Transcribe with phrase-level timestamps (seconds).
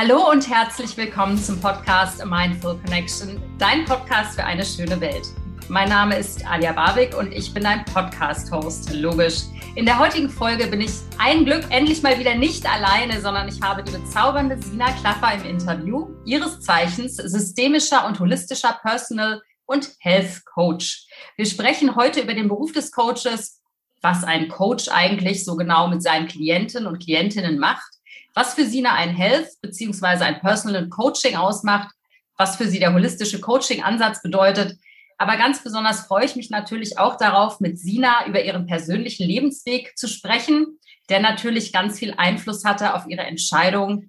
[0.00, 5.26] Hallo und herzlich willkommen zum Podcast Mindful Connection, dein Podcast für eine schöne Welt.
[5.68, 9.40] Mein Name ist Alia Barwick und ich bin ein Podcast-Host, logisch.
[9.74, 13.60] In der heutigen Folge bin ich ein Glück endlich mal wieder nicht alleine, sondern ich
[13.60, 20.44] habe die bezaubernde Sina Klaffer im Interview, ihres Zeichens systemischer und holistischer Personal und Health
[20.44, 21.08] Coach.
[21.36, 23.60] Wir sprechen heute über den Beruf des Coaches,
[24.00, 27.97] was ein Coach eigentlich so genau mit seinen Klienten und Klientinnen macht
[28.38, 30.22] was für Sina ein Health bzw.
[30.22, 31.92] ein Personal Coaching ausmacht,
[32.36, 34.78] was für sie der holistische Coaching-Ansatz bedeutet.
[35.16, 39.98] Aber ganz besonders freue ich mich natürlich auch darauf, mit Sina über ihren persönlichen Lebensweg
[39.98, 40.78] zu sprechen,
[41.08, 44.08] der natürlich ganz viel Einfluss hatte auf ihre Entscheidung,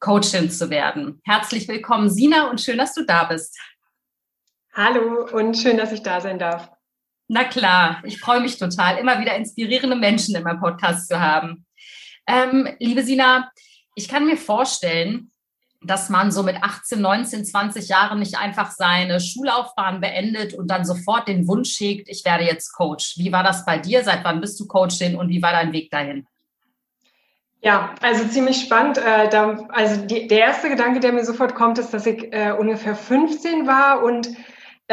[0.00, 1.22] Coachin zu werden.
[1.24, 3.58] Herzlich willkommen, Sina, und schön, dass du da bist.
[4.74, 6.70] Hallo und schön, dass ich da sein darf.
[7.26, 11.64] Na klar, ich freue mich total, immer wieder inspirierende Menschen in meinem Podcast zu haben.
[12.26, 13.50] Ähm, liebe Sina,
[13.94, 15.30] ich kann mir vorstellen,
[15.84, 20.84] dass man so mit 18, 19, 20 Jahren nicht einfach seine Schullaufbahn beendet und dann
[20.84, 23.18] sofort den Wunsch hegt, ich werde jetzt Coach.
[23.18, 24.04] Wie war das bei dir?
[24.04, 26.26] Seit wann bist du Coachin und wie war dein Weg dahin?
[27.60, 28.98] Ja, also ziemlich spannend.
[28.98, 29.28] Äh,
[29.68, 34.02] also der erste Gedanke, der mir sofort kommt, ist, dass ich äh, ungefähr 15 war
[34.02, 34.28] und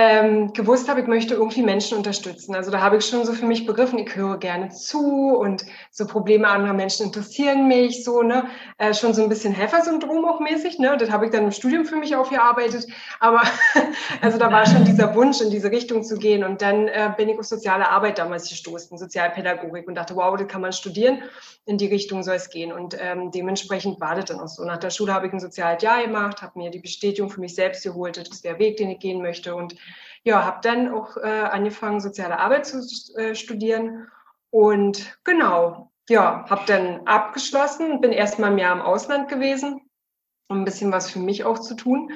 [0.01, 2.55] ähm, gewusst habe, ich möchte irgendwie Menschen unterstützen.
[2.55, 6.07] Also da habe ich schon so für mich begriffen, ich höre gerne zu und so
[6.07, 8.45] Probleme anderer Menschen interessieren mich, so, ne,
[8.77, 11.83] äh, schon so ein bisschen Helfersyndrom auch mäßig, ne, das habe ich dann im Studium
[11.83, 12.87] für mich aufgearbeitet,
[13.19, 13.41] aber
[14.21, 16.45] also da war schon dieser Wunsch, in diese Richtung zu gehen.
[16.45, 20.47] Und dann äh, bin ich auf soziale Arbeit damals gestoßen, Sozialpädagogik und dachte, wow, das
[20.47, 21.23] kann man studieren,
[21.65, 22.71] in die Richtung soll es gehen.
[22.71, 24.63] Und ähm, dementsprechend war das dann auch so.
[24.63, 27.53] Nach der Schule habe ich ein soziales Jahr gemacht, habe mir die Bestätigung für mich
[27.53, 29.55] selbst geholt, das ist der Weg, den ich gehen möchte.
[29.55, 29.75] Und
[30.23, 32.79] ja, habe dann auch äh, angefangen, soziale Arbeit zu
[33.17, 34.07] äh, studieren.
[34.51, 39.81] Und genau, ja, habe dann abgeschlossen, bin erstmal mehr im Ausland gewesen,
[40.47, 42.11] um ein bisschen was für mich auch zu tun.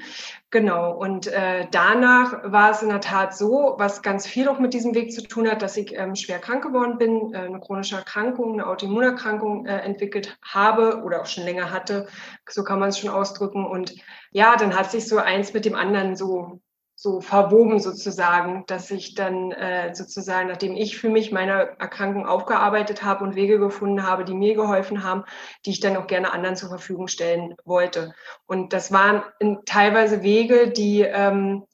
[0.49, 4.73] Genau, und äh, danach war es in der Tat so, was ganz viel auch mit
[4.73, 7.95] diesem Weg zu tun hat, dass ich ähm, schwer krank geworden bin, äh, eine chronische
[7.95, 12.07] Erkrankung, eine Autoimmunerkrankung äh, entwickelt habe oder auch schon länger hatte,
[12.49, 13.63] so kann man es schon ausdrücken.
[13.65, 13.93] Und
[14.31, 16.59] ja, dann hat sich so eins mit dem anderen so
[17.03, 23.03] so verwoben sozusagen, dass ich dann äh, sozusagen, nachdem ich für mich meine Erkrankung aufgearbeitet
[23.03, 25.25] habe und Wege gefunden habe, die mir geholfen haben,
[25.65, 28.13] die ich dann auch gerne anderen zur Verfügung stellen wollte.
[28.45, 31.65] Und das waren in, teilweise Wege, die ähm,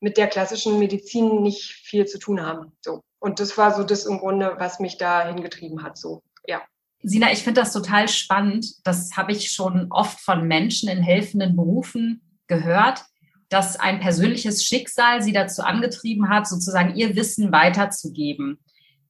[0.00, 2.72] mit der klassischen Medizin nicht viel zu tun haben.
[2.82, 3.00] So.
[3.18, 5.96] Und das war so das im Grunde, was mich da hingetrieben hat.
[5.96, 6.60] So, ja.
[7.02, 8.86] Sina, ich finde das total spannend.
[8.86, 13.06] Das habe ich schon oft von Menschen in helfenden Berufen gehört
[13.48, 18.58] dass ein persönliches Schicksal sie dazu angetrieben hat, sozusagen ihr Wissen weiterzugeben.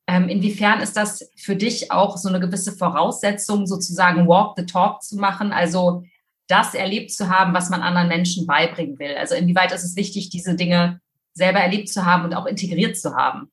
[0.07, 5.03] Ähm, inwiefern ist das für dich auch so eine gewisse Voraussetzung, sozusagen Walk the Talk
[5.03, 6.05] zu machen, also
[6.49, 9.17] das erlebt zu haben, was man anderen Menschen beibringen will?
[9.17, 11.01] Also inwieweit ist es wichtig, diese Dinge
[11.33, 13.51] selber erlebt zu haben und auch integriert zu haben?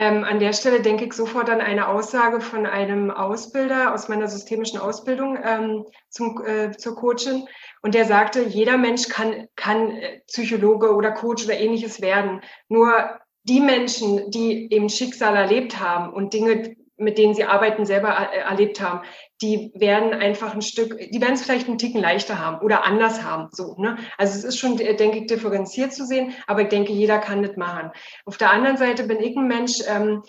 [0.00, 4.28] Ähm, an der Stelle denke ich sofort an eine Aussage von einem Ausbilder aus meiner
[4.28, 7.48] systemischen Ausbildung ähm, zum, äh, zur Coachin.
[7.82, 12.42] Und der sagte, jeder Mensch kann, kann äh, Psychologe oder Coach oder ähnliches werden.
[12.68, 18.30] Nur die Menschen, die eben Schicksal erlebt haben und Dinge, mit denen sie arbeiten, selber
[18.32, 19.00] äh, erlebt haben,
[19.40, 23.22] die werden einfach ein Stück, die werden es vielleicht einen Ticken leichter haben oder anders
[23.22, 23.48] haben.
[23.52, 23.96] So, ne?
[24.16, 27.42] Also es ist schon, äh, denke ich, differenziert zu sehen, aber ich denke, jeder kann
[27.42, 27.90] das machen.
[28.24, 30.22] Auf der anderen Seite bin ich ein Mensch, ähm,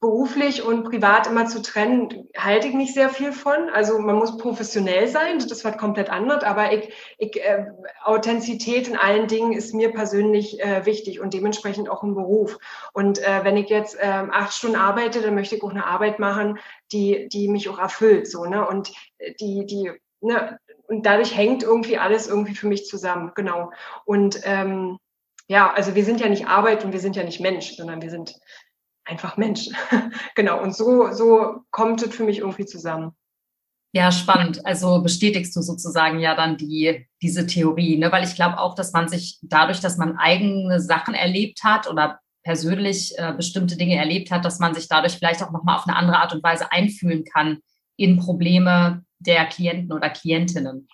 [0.00, 3.68] beruflich und privat immer zu trennen, halte ich nicht sehr viel von.
[3.70, 7.66] Also man muss professionell sein, das was komplett anderes, aber ich, ich, äh,
[8.02, 12.58] Authentizität in allen Dingen ist mir persönlich äh, wichtig und dementsprechend auch im Beruf.
[12.92, 16.18] Und äh, wenn ich jetzt äh, acht Stunden arbeite, dann möchte ich auch eine Arbeit
[16.18, 16.58] machen,
[16.90, 18.28] die, die mich auch erfüllt.
[18.28, 18.66] So, ne?
[18.66, 18.92] Und
[19.40, 23.70] die, die, ne, und dadurch hängt irgendwie alles irgendwie für mich zusammen, genau.
[24.04, 24.98] Und ähm,
[25.50, 28.10] ja, also wir sind ja nicht Arbeit und wir sind ja nicht Mensch, sondern wir
[28.10, 28.38] sind
[29.08, 29.68] einfach Mensch.
[30.34, 30.62] genau.
[30.62, 33.12] Und so, so kommt es für mich irgendwie zusammen.
[33.92, 34.64] Ja, spannend.
[34.66, 38.12] Also bestätigst du sozusagen ja dann die, diese Theorie, ne?
[38.12, 42.20] weil ich glaube auch, dass man sich dadurch, dass man eigene Sachen erlebt hat oder
[42.44, 45.96] persönlich äh, bestimmte Dinge erlebt hat, dass man sich dadurch vielleicht auch nochmal auf eine
[45.96, 47.58] andere Art und Weise einfühlen kann
[47.96, 50.88] in Probleme der Klienten oder Klientinnen.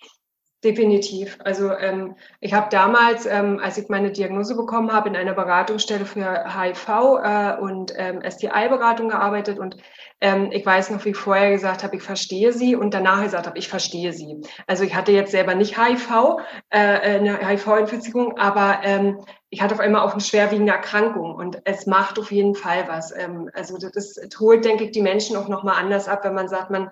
[0.65, 1.37] Definitiv.
[1.43, 6.07] Also ähm, ich habe damals, ähm, als ich meine Diagnose bekommen habe, in einer Beratungsstelle
[6.07, 9.77] für HIV äh, und ähm, STI-Beratung gearbeitet und
[10.21, 13.45] ähm, ich weiß noch, wie ich vorher gesagt habe, ich verstehe sie und danach gesagt
[13.45, 14.41] habe, ich verstehe sie.
[14.65, 16.39] Also ich hatte jetzt selber nicht HIV,
[16.71, 19.19] äh, eine HIV-Infizierung, aber ähm,
[19.51, 23.15] ich hatte auf einmal auch eine schwerwiegende Erkrankung und es macht auf jeden Fall was.
[23.15, 26.47] Ähm, also das, das holt, denke ich, die Menschen auch nochmal anders ab, wenn man
[26.47, 26.89] sagt, man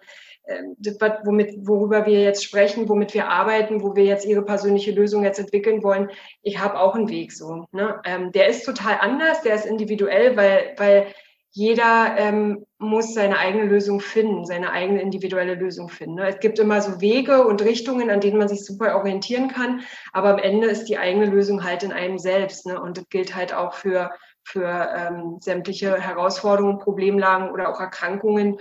[0.48, 0.76] ähm,
[1.24, 5.40] womit, worüber wir jetzt sprechen, womit wir arbeiten, wo wir jetzt ihre persönliche Lösung jetzt
[5.40, 6.10] entwickeln wollen.
[6.42, 7.68] Ich habe auch einen Weg so.
[7.72, 8.02] Ne?
[8.06, 11.08] Ähm, der ist total anders, der ist individuell, weil, weil
[11.56, 16.16] jeder ähm, muss seine eigene Lösung finden, seine eigene individuelle Lösung finden.
[16.16, 16.28] Ne?
[16.28, 19.82] Es gibt immer so Wege und Richtungen, an denen man sich super orientieren kann,
[20.14, 22.66] aber am Ende ist die eigene Lösung halt in einem selbst.
[22.66, 22.82] Ne?
[22.82, 24.12] Und das gilt halt auch für,
[24.44, 28.58] für ähm, sämtliche Herausforderungen, Problemlagen oder auch Erkrankungen,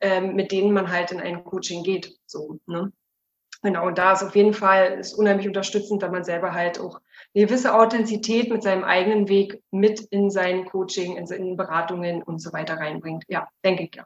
[0.00, 2.16] ähm, mit denen man halt in ein Coaching geht.
[2.26, 2.92] So, ne?
[3.62, 7.00] Genau, und da ist auf jeden Fall ist unheimlich unterstützend, wenn man selber halt auch
[7.34, 12.40] eine gewisse Authentizität mit seinem eigenen Weg mit in sein Coaching, in, in Beratungen und
[12.40, 13.24] so weiter reinbringt.
[13.28, 14.04] Ja, denke ich ja.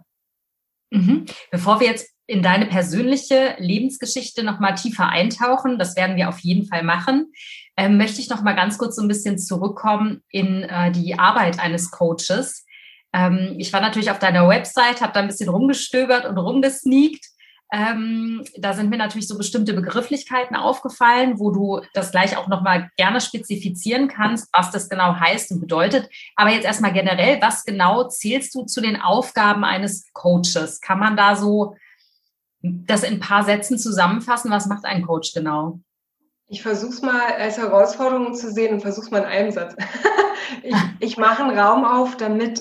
[0.90, 1.26] Mhm.
[1.50, 6.38] Bevor wir jetzt in deine persönliche Lebensgeschichte noch mal tiefer eintauchen, das werden wir auf
[6.40, 7.32] jeden Fall machen,
[7.76, 11.58] ähm, möchte ich noch mal ganz kurz so ein bisschen zurückkommen in äh, die Arbeit
[11.58, 12.66] eines Coaches.
[13.12, 17.24] Ähm, ich war natürlich auf deiner Website, habe da ein bisschen rumgestöbert und rumgesneakt
[17.72, 22.90] ähm, da sind mir natürlich so bestimmte Begrifflichkeiten aufgefallen, wo du das gleich auch nochmal
[22.96, 26.08] gerne spezifizieren kannst, was das genau heißt und bedeutet.
[26.34, 30.80] Aber jetzt erstmal generell, was genau zählst du zu den Aufgaben eines Coaches?
[30.80, 31.76] Kann man da so
[32.62, 34.50] das in ein paar Sätzen zusammenfassen?
[34.50, 35.78] Was macht ein Coach genau?
[36.48, 39.76] Ich versuche es mal als Herausforderung zu sehen und versuche es mal in einem Satz.
[40.64, 42.60] ich, ich mache einen Raum auf, damit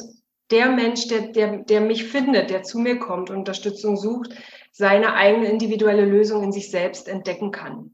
[0.52, 4.34] der Mensch, der, der, der mich findet, der zu mir kommt und Unterstützung sucht,
[4.72, 7.94] seine eigene individuelle Lösung in sich selbst entdecken kann.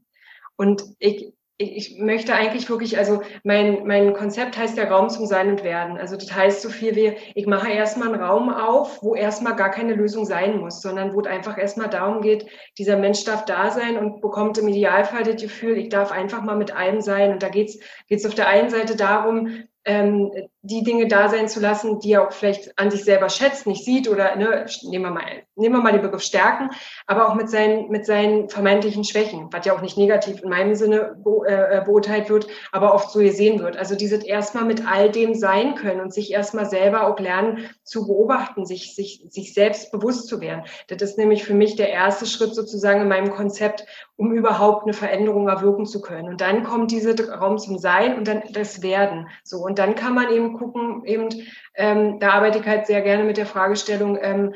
[0.56, 5.48] Und ich, ich möchte eigentlich wirklich, also mein, mein Konzept heißt der Raum zum Sein
[5.48, 5.96] und Werden.
[5.96, 9.70] Also das heißt so viel wie, ich mache erstmal einen Raum auf, wo erstmal gar
[9.70, 12.46] keine Lösung sein muss, sondern wo es einfach erstmal darum geht,
[12.78, 16.56] dieser Mensch darf da sein und bekommt im Idealfall das Gefühl, ich darf einfach mal
[16.56, 17.32] mit allem sein.
[17.32, 21.60] Und da geht's geht's auf der einen Seite darum, ähm, die Dinge da sein zu
[21.60, 25.10] lassen, die er auch vielleicht an sich selber schätzt, nicht sieht oder ne, nehmen wir
[25.12, 25.22] mal
[25.54, 26.70] nehmen wir mal den Begriff Stärken,
[27.06, 30.74] aber auch mit seinen mit seinen vermeintlichen Schwächen, was ja auch nicht negativ in meinem
[30.74, 33.76] Sinne be äh, beurteilt wird, aber oft so gesehen wird.
[33.76, 38.06] Also dieses erstmal mit all dem sein können und sich erstmal selber auch lernen zu
[38.06, 40.64] beobachten, sich sich sich selbst bewusst zu werden.
[40.88, 43.86] Das ist nämlich für mich der erste Schritt sozusagen in meinem Konzept,
[44.16, 46.28] um überhaupt eine Veränderung erwirken zu können.
[46.28, 49.28] Und dann kommt dieser Raum zum Sein und dann das Werden.
[49.44, 51.28] So und dann kann man eben gucken, eben,
[51.74, 54.54] ähm, da arbeite ich halt sehr gerne mit der Fragestellung, ähm,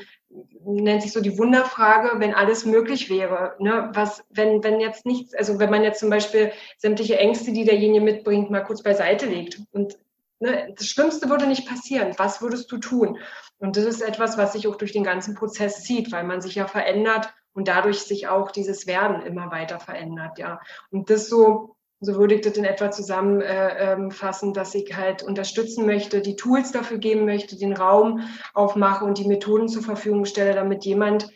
[0.64, 3.54] nennt sich so die Wunderfrage, wenn alles möglich wäre.
[3.58, 3.90] Ne?
[3.92, 8.04] Was, wenn, wenn jetzt nichts, also wenn man jetzt zum Beispiel sämtliche Ängste, die derjenige
[8.04, 9.98] mitbringt, mal kurz beiseite legt und
[10.38, 12.14] ne, das Schlimmste würde nicht passieren.
[12.16, 13.18] Was würdest du tun?
[13.58, 16.54] Und das ist etwas, was sich auch durch den ganzen Prozess zieht, weil man sich
[16.54, 20.60] ja verändert und dadurch sich auch dieses Werden immer weiter verändert, ja.
[20.90, 25.22] Und das so so würde ich das in etwa zusammenfassen, äh, ähm, dass ich halt
[25.22, 28.22] unterstützen möchte, die Tools dafür geben möchte, den Raum
[28.54, 31.30] aufmache und die Methoden zur Verfügung stelle, damit jemand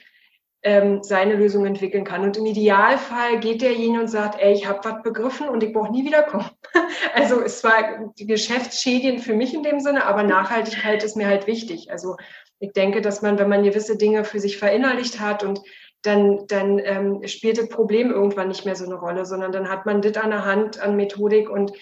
[0.63, 2.23] ähm, seine Lösung entwickeln kann.
[2.23, 5.93] Und im Idealfall geht derjenige und sagt, ey, ich habe was begriffen und ich brauche
[5.93, 6.49] nie wiederkommen.
[7.15, 11.91] also es war Geschäftsschädien für mich in dem Sinne, aber Nachhaltigkeit ist mir halt wichtig.
[11.91, 12.17] Also
[12.59, 15.61] ich denke, dass man, wenn man gewisse Dinge für sich verinnerlicht hat und
[16.05, 19.87] dann, dann ähm, spielt das Problem irgendwann nicht mehr so eine Rolle, sondern dann hat
[19.87, 21.73] man das an der Hand an Methodik und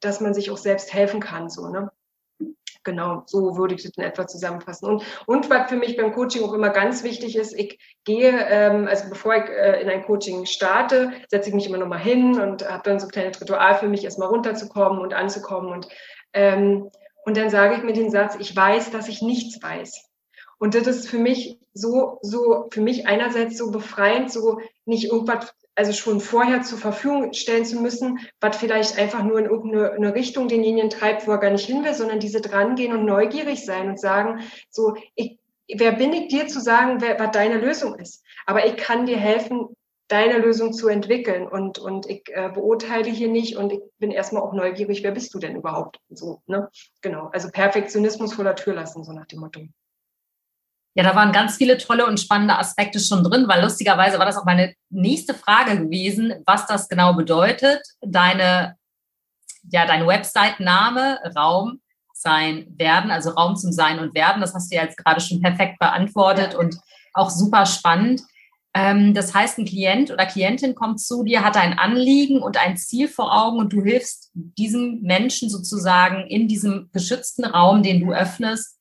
[0.00, 1.48] dass man sich auch selbst helfen kann.
[1.48, 1.90] So, ne?
[2.84, 4.88] Genau, so würde ich das in etwa zusammenfassen.
[4.88, 8.88] Und, und was für mich beim Coaching auch immer ganz wichtig ist, ich gehe, ähm,
[8.88, 12.68] also bevor ich äh, in ein Coaching starte, setze ich mich immer nochmal hin und
[12.68, 15.70] habe dann so ein kleines Ritual für mich, erstmal runterzukommen und anzukommen.
[15.70, 15.88] Und,
[16.32, 16.90] ähm,
[17.24, 20.10] und dann sage ich mir den Satz, ich weiß, dass ich nichts weiß.
[20.58, 25.54] Und das ist für mich so, so, für mich einerseits so befreiend, so nicht irgendwas,
[25.74, 30.48] also schon vorher zur Verfügung stellen zu müssen, was vielleicht einfach nur in irgendeine Richtung
[30.48, 33.98] denjenigen treibt, wo er gar nicht hin will, sondern diese drangehen und neugierig sein und
[33.98, 35.38] sagen, so, ich,
[35.74, 38.22] wer bin ich dir zu sagen, wer, was deine Lösung ist?
[38.44, 39.68] Aber ich kann dir helfen,
[40.08, 44.42] deine Lösung zu entwickeln und, und ich äh, beurteile hier nicht und ich bin erstmal
[44.42, 46.00] auch neugierig, wer bist du denn überhaupt?
[46.10, 46.68] So, ne?
[47.00, 47.30] Genau.
[47.32, 49.62] Also Perfektionismus vor der Tür lassen, so nach dem Motto.
[50.94, 54.36] Ja, da waren ganz viele tolle und spannende Aspekte schon drin, weil lustigerweise war das
[54.36, 57.80] auch meine nächste Frage gewesen, was das genau bedeutet.
[58.02, 58.76] Deine,
[59.70, 61.80] ja, dein Website-Name, Raum,
[62.12, 65.40] Sein, Werden, also Raum zum Sein und Werden, das hast du ja jetzt gerade schon
[65.40, 66.76] perfekt beantwortet und
[67.14, 68.20] auch super spannend.
[68.74, 72.76] Ähm, das heißt, ein Klient oder Klientin kommt zu dir, hat ein Anliegen und ein
[72.76, 78.12] Ziel vor Augen und du hilfst diesem Menschen sozusagen in diesem geschützten Raum, den du
[78.12, 78.78] öffnest,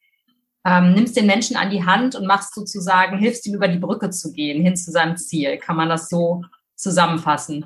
[0.65, 4.10] ähm, nimmst den Menschen an die Hand und machst sozusagen, hilfst ihm über die Brücke
[4.10, 5.58] zu gehen, hin zu seinem Ziel.
[5.58, 6.41] Kann man das so
[6.75, 7.65] zusammenfassen?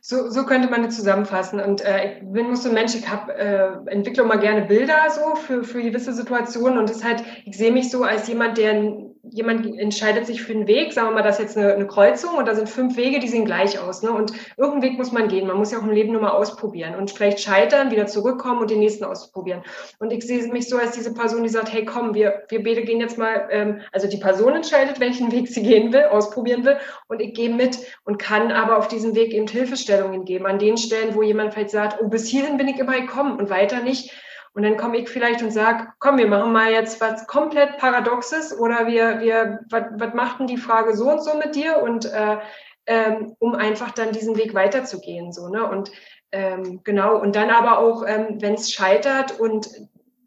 [0.00, 1.58] So, so könnte man das zusammenfassen.
[1.60, 5.36] Und äh, ich bin so ein Mensch, ich hab, äh, entwickle mal gerne Bilder so
[5.36, 9.78] für, für gewisse Situationen und das halt, ich sehe mich so als jemand, der jemand
[9.78, 12.48] entscheidet sich für einen Weg, sagen wir mal, das ist jetzt eine, eine, Kreuzung und
[12.48, 14.02] da sind fünf Wege, die sehen gleich aus.
[14.02, 14.10] Ne?
[14.10, 15.46] Und irgendeinen Weg muss man gehen.
[15.46, 18.70] Man muss ja auch im Leben nur mal ausprobieren und vielleicht scheitern, wieder zurückkommen und
[18.70, 19.62] den nächsten ausprobieren.
[19.98, 22.82] Und ich sehe mich so als diese Person, die sagt, hey komm, wir, wir beide
[22.82, 26.78] gehen jetzt mal, ähm, also die Person entscheidet, welchen Weg sie gehen will, ausprobieren will
[27.08, 30.76] und ich gehe mit und kann aber auf diesem Weg eben Hilfestellungen geben, an den
[30.76, 34.12] Stellen, wo jemand vielleicht sagt, oh, bis hierhin bin ich immer gekommen und weiter nicht
[34.52, 38.58] und dann komme ich vielleicht und sage, komm, wir machen mal jetzt was komplett Paradoxes
[38.58, 41.82] oder wir, wir, was macht denn die Frage so und so mit dir?
[41.82, 42.38] Und äh,
[42.86, 45.32] ähm, um einfach dann diesen Weg weiterzugehen.
[45.32, 45.64] So, ne?
[45.68, 45.92] Und
[46.32, 49.70] ähm, genau, und dann aber auch, ähm, wenn es scheitert und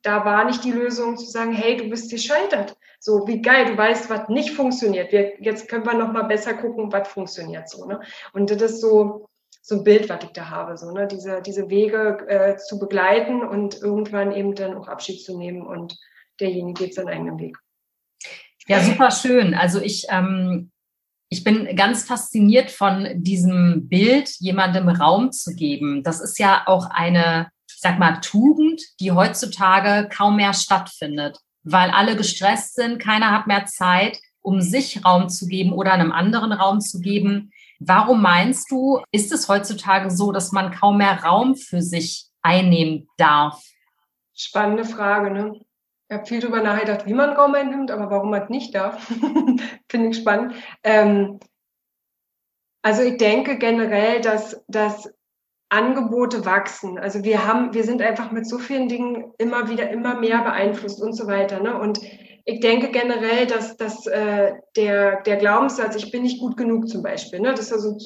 [0.02, 2.78] da war nicht die Lösung zu sagen, hey, du bist gescheitert.
[3.00, 5.12] So, wie geil, du weißt, was nicht funktioniert.
[5.12, 7.86] Wir, jetzt können wir noch mal besser gucken, was funktioniert so.
[7.86, 8.00] Ne?
[8.34, 9.30] Und das ist so,
[9.66, 11.08] so ein Bild, was ich da habe, so, ne?
[11.08, 15.98] diese, diese Wege äh, zu begleiten und irgendwann eben dann auch Abschied zu nehmen und
[16.42, 17.58] derjenige geht seinen eigenen Weg.
[18.68, 19.54] Ja, super schön.
[19.54, 20.70] Also ich, ähm,
[21.30, 26.04] ich bin ganz fasziniert von diesem Bild, jemandem Raum zu geben.
[26.04, 32.18] Das ist ja auch eine, sag mal, Tugend, die heutzutage kaum mehr stattfindet, weil alle
[32.18, 36.82] gestresst sind, keiner hat mehr Zeit, um sich Raum zu geben oder einem anderen Raum
[36.82, 37.53] zu geben.
[37.86, 43.08] Warum meinst du, ist es heutzutage so, dass man kaum mehr Raum für sich einnehmen
[43.18, 43.62] darf?
[44.34, 45.60] Spannende Frage, ne?
[46.10, 49.02] Ich habe viel darüber nachgedacht, wie man Raum einnimmt, aber warum man nicht darf,
[49.90, 50.54] finde ich spannend.
[50.84, 51.40] Ähm,
[52.84, 55.10] also ich denke generell, dass, dass
[55.70, 57.00] Angebote wachsen.
[57.00, 61.02] Also wir haben, wir sind einfach mit so vielen Dingen immer wieder immer mehr beeinflusst
[61.02, 61.60] und so weiter.
[61.62, 61.80] Ne?
[61.80, 62.00] Und
[62.46, 67.02] ich denke generell, dass, dass äh, der, der Glaubenssatz, ich bin nicht gut genug zum
[67.02, 67.98] Beispiel, ne, das ist also,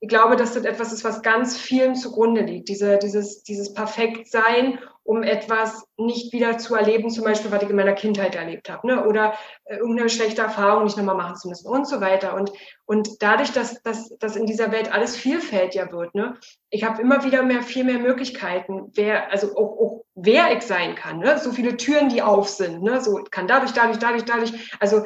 [0.00, 2.68] ich glaube, dass das etwas ist, was ganz vielen zugrunde liegt.
[2.68, 7.76] Diese, dieses, dieses Perfektsein um etwas nicht wieder zu erleben, zum Beispiel, was ich in
[7.76, 9.06] meiner Kindheit erlebt habe, ne?
[9.06, 9.34] oder
[9.64, 12.34] äh, irgendeine schlechte Erfahrung nicht nochmal machen zu müssen und so weiter.
[12.34, 12.50] Und,
[12.86, 16.38] und dadurch, dass, dass, dass in dieser Welt alles vielfältiger wird, ne?
[16.70, 20.94] ich habe immer wieder mehr, viel mehr Möglichkeiten, wer, also auch, auch wer ich sein
[20.94, 21.38] kann, ne?
[21.38, 23.02] so viele Türen, die auf sind, ne?
[23.02, 25.04] so kann dadurch, dadurch, dadurch, dadurch, also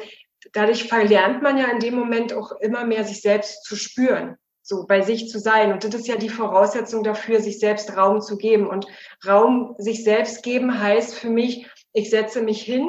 [0.53, 4.37] dadurch verlernt man ja in dem Moment auch immer mehr, sich selbst zu spüren
[4.69, 5.73] so bei sich zu sein.
[5.73, 8.67] Und das ist ja die Voraussetzung dafür, sich selbst Raum zu geben.
[8.67, 8.85] Und
[9.27, 12.87] Raum sich selbst geben heißt für mich, ich setze mich hin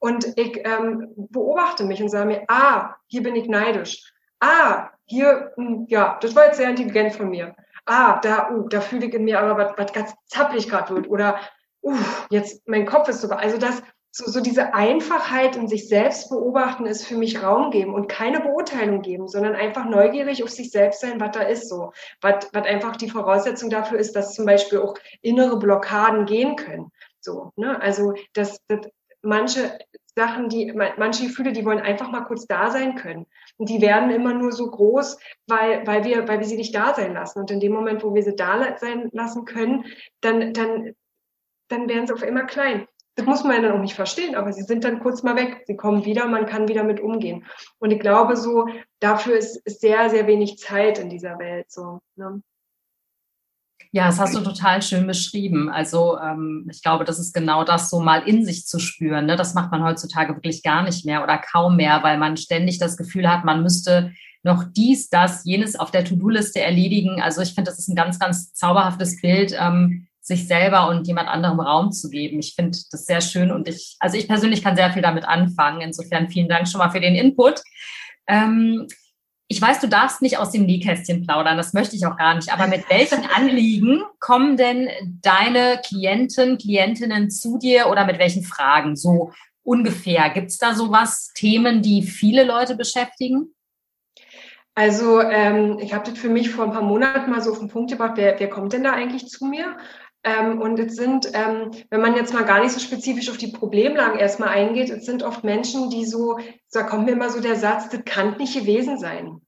[0.00, 4.12] und ich ähm, beobachte mich und sage mir, ah, hier bin ich neidisch.
[4.40, 7.54] Ah, hier, hm, ja, das war jetzt sehr intelligent von mir.
[7.86, 11.08] Ah, da, uh, da fühle ich in mir aber was, was ganz zappelig gerade wird.
[11.08, 11.38] Oder,
[11.82, 11.96] uh,
[12.30, 13.38] jetzt, mein Kopf ist sogar.
[13.38, 13.80] Also das,
[14.14, 18.40] so, so diese Einfachheit in sich selbst beobachten ist für mich Raum geben und keine
[18.40, 21.92] Beurteilung geben, sondern einfach neugierig auf sich selbst sein, was da ist so.
[22.20, 26.92] Was, was einfach die Voraussetzung dafür ist, dass zum Beispiel auch innere Blockaden gehen können.
[27.20, 27.80] So, ne?
[27.80, 28.86] Also, dass, dass
[29.22, 29.78] manche
[30.14, 33.26] Sachen, die, manche Gefühle, die wollen einfach mal kurz da sein können.
[33.56, 36.92] Und die werden immer nur so groß, weil, weil wir, weil wir sie nicht da
[36.92, 37.40] sein lassen.
[37.40, 39.86] Und in dem Moment, wo wir sie da sein lassen können,
[40.20, 40.94] dann, dann,
[41.68, 42.86] dann werden sie auf immer klein.
[43.14, 45.64] Das muss man ja dann auch nicht verstehen, aber sie sind dann kurz mal weg.
[45.66, 47.44] Sie kommen wieder, man kann wieder mit umgehen.
[47.78, 48.66] Und ich glaube so,
[49.00, 51.70] dafür ist, ist sehr, sehr wenig Zeit in dieser Welt.
[51.70, 52.42] So, ne?
[53.94, 55.68] Ja, das hast du total schön beschrieben.
[55.68, 59.26] Also ähm, ich glaube, das ist genau das, so mal in sich zu spüren.
[59.26, 59.36] Ne?
[59.36, 62.96] Das macht man heutzutage wirklich gar nicht mehr oder kaum mehr, weil man ständig das
[62.96, 67.20] Gefühl hat, man müsste noch dies, das, jenes auf der To-Do-Liste erledigen.
[67.20, 69.54] Also ich finde, das ist ein ganz, ganz zauberhaftes Bild.
[69.60, 72.38] Ähm, sich selber und jemand anderem Raum zu geben.
[72.38, 75.80] Ich finde das sehr schön und ich, also ich persönlich kann sehr viel damit anfangen.
[75.80, 77.60] Insofern vielen Dank schon mal für den Input.
[78.28, 78.86] Ähm,
[79.48, 82.52] ich weiß, du darfst nicht aus dem Nähkästchen plaudern, das möchte ich auch gar nicht.
[82.52, 84.88] Aber mit welchen Anliegen kommen denn
[85.20, 89.32] deine Klienten, Klientinnen zu dir oder mit welchen Fragen so
[89.64, 90.30] ungefähr?
[90.30, 93.54] Gibt es da sowas, Themen, die viele Leute beschäftigen?
[94.74, 97.68] Also ähm, ich habe das für mich vor ein paar Monaten mal so auf den
[97.68, 99.76] Punkt gebracht, wer, wer kommt denn da eigentlich zu mir?
[100.24, 103.50] Ähm, und es sind, ähm, wenn man jetzt mal gar nicht so spezifisch auf die
[103.50, 106.38] Problemlagen erstmal eingeht, es sind oft Menschen, die so,
[106.70, 109.40] da kommt mir immer so der Satz, das kann nicht gewesen sein.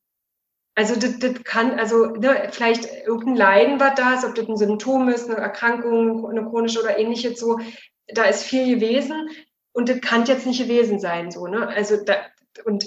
[0.76, 4.56] Also das, das kann, also ne, vielleicht irgendein Leiden, was da ist, ob das ein
[4.56, 7.60] Symptom ist, eine Erkrankung, eine chronische oder ähnliches, so,
[8.08, 9.28] da ist viel gewesen
[9.72, 11.68] und das kann jetzt nicht gewesen sein, so, ne?
[11.68, 12.16] Also da,
[12.64, 12.86] und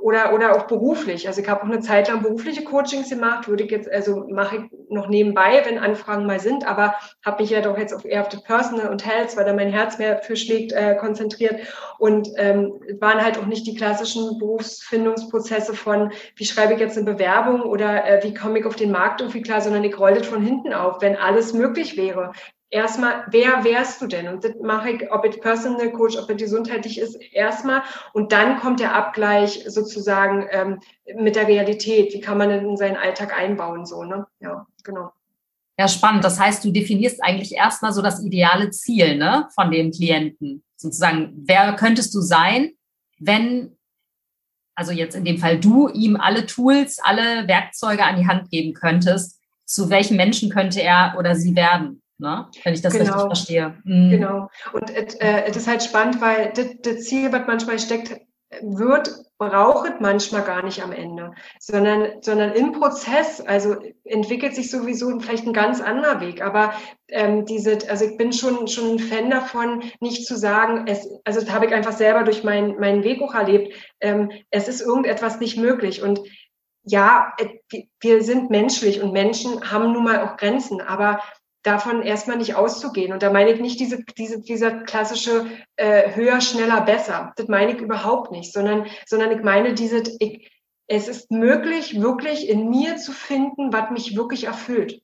[0.00, 1.26] oder, oder auch beruflich.
[1.26, 4.56] Also ich habe auch eine Zeit lang berufliche Coachings gemacht, würde ich jetzt, also mache
[4.56, 8.22] ich noch nebenbei, wenn Anfragen mal sind, aber habe mich ja doch jetzt auf eher
[8.22, 11.60] auf die Personal und Health, weil da mein Herz mehr für schlägt, äh, konzentriert.
[11.98, 17.12] Und ähm, waren halt auch nicht die klassischen Berufsfindungsprozesse von, wie schreibe ich jetzt eine
[17.12, 20.26] Bewerbung oder äh, wie komme ich auf den Markt irgendwie klar, sondern ich rolle das
[20.26, 22.32] von hinten auf, wenn alles möglich wäre
[22.70, 24.28] erstmal, wer wärst du denn?
[24.28, 27.82] Und das mache ich, ob es Personal Coach, ob es gesundheitlich ist, erstmal.
[28.12, 30.80] Und dann kommt der Abgleich sozusagen ähm,
[31.16, 32.12] mit der Realität.
[32.12, 33.86] Wie kann man denn in seinen Alltag einbauen?
[33.86, 34.26] So, ne?
[34.40, 35.12] Ja, genau.
[35.78, 36.24] Ja, spannend.
[36.24, 40.64] Das heißt, du definierst eigentlich erstmal so das ideale Ziel ne, von dem Klienten.
[40.76, 42.72] Sozusagen, wer könntest du sein,
[43.18, 43.76] wenn,
[44.74, 48.74] also jetzt in dem Fall du, ihm alle Tools, alle Werkzeuge an die Hand geben
[48.74, 52.02] könntest, zu welchem Menschen könnte er oder sie werden?
[52.18, 52.48] Ne?
[52.64, 53.04] Wenn ich das genau.
[53.04, 53.78] richtig verstehe.
[53.84, 54.10] Mhm.
[54.10, 54.50] Genau.
[54.72, 58.20] Und es äh, ist halt spannend, weil das Ziel, was manchmal steckt,
[58.62, 65.20] wird, braucht manchmal gar nicht am Ende, sondern, sondern im Prozess, also entwickelt sich sowieso
[65.20, 66.42] vielleicht ein ganz anderer Weg.
[66.42, 66.72] Aber
[67.08, 71.40] ähm, diese, also ich bin schon, schon ein Fan davon, nicht zu sagen, es, also
[71.40, 75.40] das habe ich einfach selber durch meinen, meinen Weg auch erlebt, ähm, es ist irgendetwas
[75.40, 76.02] nicht möglich.
[76.02, 76.20] Und
[76.82, 77.34] ja,
[78.00, 81.20] wir sind menschlich und Menschen haben nun mal auch Grenzen, aber
[81.62, 83.12] davon erstmal nicht auszugehen.
[83.12, 85.46] Und da meine ich nicht diese, diese, dieser klassische
[85.76, 87.32] äh, höher, schneller, besser.
[87.36, 90.50] Das meine ich überhaupt nicht, sondern, sondern ich meine diese, ich,
[90.86, 95.02] es ist möglich, wirklich in mir zu finden, was mich wirklich erfüllt.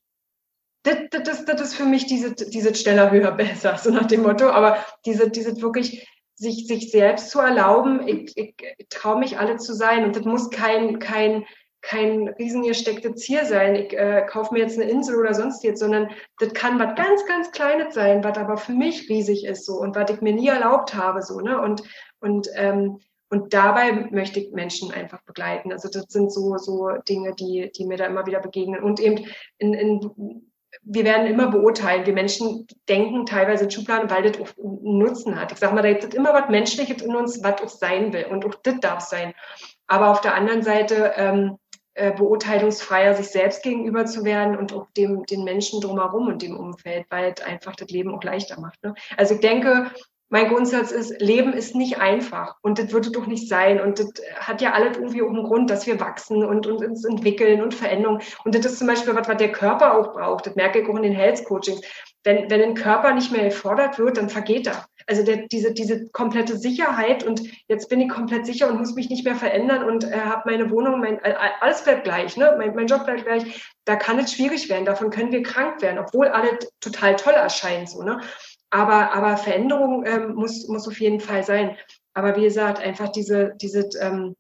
[0.85, 4.49] Das, das, das, ist für mich diese, diese schneller, höher, besser, so nach dem Motto.
[4.49, 9.57] Aber diese, diese wirklich sich, sich selbst zu erlauben, ich, ich, ich traue mich alle
[9.57, 10.05] zu sein.
[10.05, 11.45] Und das muss kein, kein,
[11.85, 16.09] kein riesengestecktes Ziel sein, ich äh, kaufe mir jetzt eine Insel oder sonst jetzt, sondern
[16.39, 19.95] das kann was ganz, ganz Kleines sein, was aber für mich riesig ist so und
[19.95, 21.61] was ich mir nie erlaubt habe so, ne?
[21.61, 21.83] Und,
[22.21, 25.73] und, ähm, und dabei möchte ich Menschen einfach begleiten.
[25.73, 28.83] Also das sind so, so Dinge, die, die mir da immer wieder begegnen.
[28.83, 29.27] Und eben
[29.59, 30.45] in, in
[30.83, 32.07] wir werden immer beurteilen.
[32.07, 35.53] Wir Menschen denken teilweise in Schubladen, weil das auch einen Nutzen hat.
[35.53, 38.27] Ich sage mal, da gibt es immer was Menschliches in uns, was auch sein will.
[38.27, 39.35] Und auch das darf sein.
[39.87, 41.59] Aber auf der anderen Seite ähm,
[41.95, 46.57] äh, beurteilungsfreier sich selbst gegenüber zu werden und auch dem, den Menschen drumherum und dem
[46.57, 48.83] Umfeld, weil es einfach das Leben auch leichter macht.
[48.83, 48.95] Ne?
[49.17, 49.91] Also ich denke,
[50.29, 53.81] mein Grundsatz ist, Leben ist nicht einfach und das wird es doch nicht sein.
[53.81, 54.11] Und das
[54.41, 57.75] hat ja alles irgendwie auch einen Grund, dass wir wachsen und, und uns entwickeln und
[57.75, 58.23] Veränderungen.
[58.45, 60.47] Und das ist zum Beispiel was, was der Körper auch braucht.
[60.47, 61.83] Das merke ich auch in den Health Coachings.
[62.25, 64.87] Wenn, wenn ein Körper nicht mehr gefordert wird, dann vergeht er.
[65.07, 69.11] Also der, diese, diese komplette Sicherheit und jetzt bin ich komplett sicher und muss mich
[69.11, 71.21] nicht mehr verändern und äh, habe meine Wohnung, mein,
[71.61, 72.55] alles bleibt gleich, ne?
[72.57, 73.71] mein, mein Job bleibt gleich.
[73.85, 77.91] Da kann es schwierig werden, davon können wir krank werden, obwohl alles total toll erscheint.
[77.91, 78.21] So, ne?
[78.71, 81.77] aber, aber Veränderung ähm, muss, muss auf jeden Fall sein.
[82.15, 84.35] Aber wie gesagt, einfach diese, diese ähm,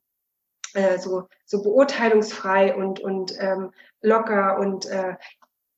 [0.74, 3.70] äh, so, so beurteilungsfrei und, und ähm,
[4.02, 5.14] locker und äh,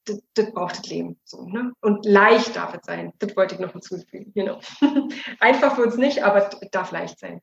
[0.07, 1.19] das, das braucht das Leben.
[1.25, 1.73] So, ne?
[1.81, 3.12] Und leicht darf es sein.
[3.19, 4.33] Das wollte ich noch hinzufügen.
[4.35, 4.61] Genau.
[5.40, 7.40] Einfach wird es nicht, aber es darf leicht sein.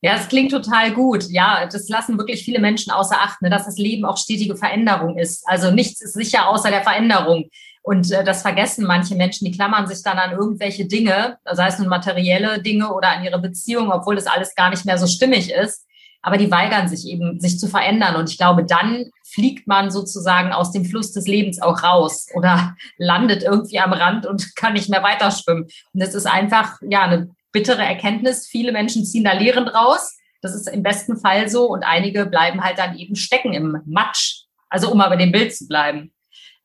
[0.00, 1.24] Ja, es klingt total gut.
[1.28, 5.18] Ja, das lassen wirklich viele Menschen außer Acht, ne, dass das Leben auch stetige Veränderung
[5.18, 5.42] ist.
[5.48, 7.48] Also nichts ist sicher außer der Veränderung.
[7.82, 11.78] Und äh, das vergessen manche Menschen, die klammern sich dann an irgendwelche Dinge, sei es
[11.78, 15.50] nun materielle Dinge oder an ihre Beziehung, obwohl das alles gar nicht mehr so stimmig
[15.50, 15.87] ist
[16.22, 18.16] aber die weigern sich eben, sich zu verändern.
[18.16, 22.76] Und ich glaube, dann fliegt man sozusagen aus dem Fluss des Lebens auch raus oder
[22.98, 25.64] landet irgendwie am Rand und kann nicht mehr weiterschwimmen.
[25.92, 28.46] Und es ist einfach, ja, eine bittere Erkenntnis.
[28.46, 30.16] Viele Menschen ziehen da Lehren raus.
[30.42, 31.68] Das ist im besten Fall so.
[31.68, 34.44] Und einige bleiben halt dann eben stecken im Matsch.
[34.68, 36.12] Also um aber dem Bild zu bleiben.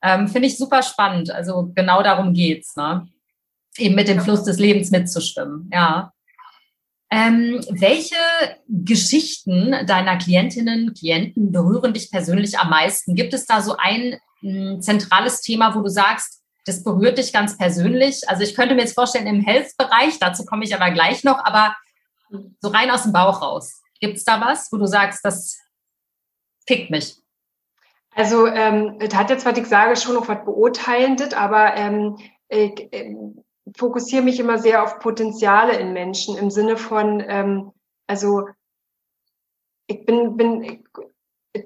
[0.01, 1.31] Ähm, Finde ich super spannend.
[1.31, 3.07] Also genau darum geht's, ne?
[3.77, 5.69] Eben mit dem Fluss des Lebens mitzuschwimmen.
[5.73, 6.11] Ja.
[7.15, 8.15] Ähm, welche
[8.67, 13.13] Geschichten deiner Klientinnen, Klienten berühren dich persönlich am meisten?
[13.13, 17.55] Gibt es da so ein hm, zentrales Thema, wo du sagst, das berührt dich ganz
[17.55, 18.27] persönlich?
[18.27, 21.75] Also ich könnte mir jetzt vorstellen, im Health-Bereich, dazu komme ich aber gleich noch, aber
[22.59, 23.83] so rein aus dem Bauch raus.
[23.99, 25.59] Gibt es da was, wo du sagst, das
[26.65, 27.17] pickt mich?
[28.15, 32.17] Also, ähm, das hat jetzt, was ich sage, schon noch was Beurteilendes, aber ähm,
[32.49, 33.43] ich, ähm,
[33.75, 37.71] fokussiere mich immer sehr auf Potenziale in Menschen im Sinne von, ähm,
[38.07, 38.47] also
[39.87, 40.79] ich bin, bin, ich,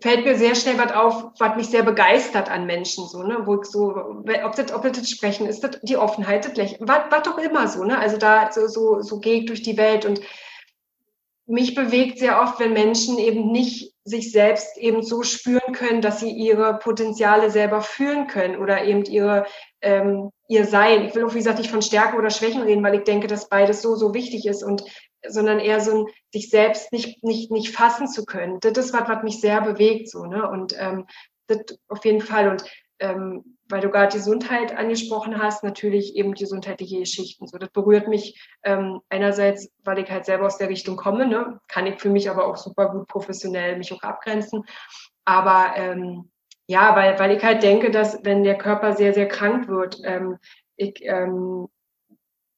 [0.02, 3.62] fällt mir sehr schnell was auf, was mich sehr begeistert an Menschen, so, ne, wo
[3.62, 7.24] ich so, ob das, ob das Sprechen ist, das, die Offenheit, das Lächeln, was, was
[7.24, 10.20] doch immer so, ne, also da, so, so, so gehe ich durch die Welt und
[11.48, 16.20] mich bewegt sehr oft, wenn Menschen eben nicht sich selbst eben so spüren können, dass
[16.20, 19.46] sie ihre Potenziale selber fühlen können oder eben ihre,
[19.82, 21.06] ähm, ihr Sein.
[21.06, 23.50] Ich will auch, wie gesagt, nicht von Stärken oder Schwächen reden, weil ich denke, dass
[23.50, 24.84] beides so, so wichtig ist und,
[25.26, 28.60] sondern eher so ein, sich selbst nicht, nicht, nicht fassen zu können.
[28.62, 31.06] Das ist was, was mich sehr bewegt, so, ne, und, ähm,
[31.48, 32.64] das auf jeden Fall und,
[33.00, 37.48] ähm, weil du gerade Gesundheit angesprochen hast, natürlich eben gesundheitliche Geschichten.
[37.48, 41.60] So, das berührt mich ähm, einerseits, weil ich halt selber aus der Richtung komme, ne?
[41.68, 44.64] kann ich für mich aber auch super gut professionell mich auch abgrenzen.
[45.26, 46.30] Aber ähm,
[46.68, 50.38] ja, weil, weil ich halt denke, dass wenn der Körper sehr, sehr krank wird, ähm,
[50.76, 51.68] ich ähm,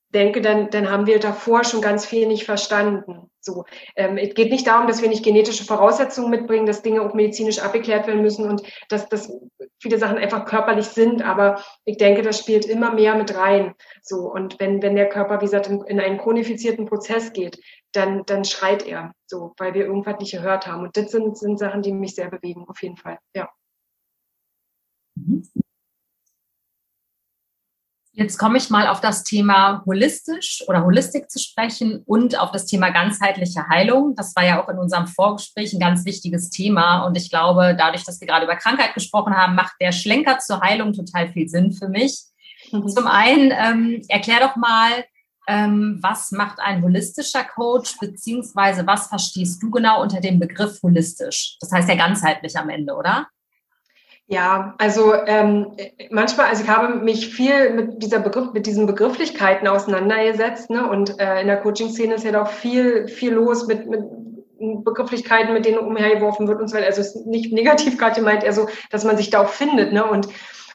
[0.10, 3.30] denke, dann, dann haben wir davor schon ganz viel nicht verstanden.
[3.42, 7.14] So, ähm, es geht nicht darum, dass wir nicht genetische Voraussetzungen mitbringen, dass Dinge auch
[7.14, 9.32] medizinisch abgeklärt werden müssen und dass, dass
[9.80, 11.22] viele Sachen einfach körperlich sind.
[11.22, 13.76] Aber ich denke, das spielt immer mehr mit rein.
[14.02, 17.60] So, und wenn, wenn der Körper, wie gesagt, in, in einen chronifizierten Prozess geht,
[17.92, 20.84] dann, dann schreit er, so, weil wir irgendwas nicht gehört haben.
[20.84, 23.20] Und das sind, sind Sachen, die mich sehr bewegen, auf jeden Fall.
[23.34, 23.50] Ja.
[25.16, 25.44] Mhm.
[28.12, 32.66] Jetzt komme ich mal auf das Thema holistisch oder Holistik zu sprechen und auf das
[32.66, 34.16] Thema ganzheitliche Heilung.
[34.16, 37.06] Das war ja auch in unserem Vorgespräch ein ganz wichtiges Thema.
[37.06, 40.60] Und ich glaube, dadurch, dass wir gerade über Krankheit gesprochen haben, macht der Schlenker zur
[40.62, 42.20] Heilung total viel Sinn für mich.
[42.72, 42.88] Mhm.
[42.90, 45.06] Zum einen, ähm, erklär doch mal,
[45.48, 51.58] ähm, was macht ein holistischer Coach, beziehungsweise was verstehst du genau unter dem Begriff holistisch?
[51.60, 53.28] Das heißt ja ganzheitlich am Ende, oder?
[54.32, 55.72] Ja, also ähm,
[56.12, 60.88] manchmal, also ich habe mich viel mit dieser Begriff, mit diesen Begrifflichkeiten auseinandergesetzt, ne?
[60.88, 64.02] Und äh, in der Coaching-Szene ist ja doch viel, viel los mit, mit
[64.84, 66.86] Begrifflichkeiten, mit denen umhergeworfen wird und so weiter.
[66.86, 69.94] Also es ist nicht negativ gerade gemeint, eher so, dass man sich da auch findet,
[69.94, 70.06] ne?
[70.06, 70.28] Und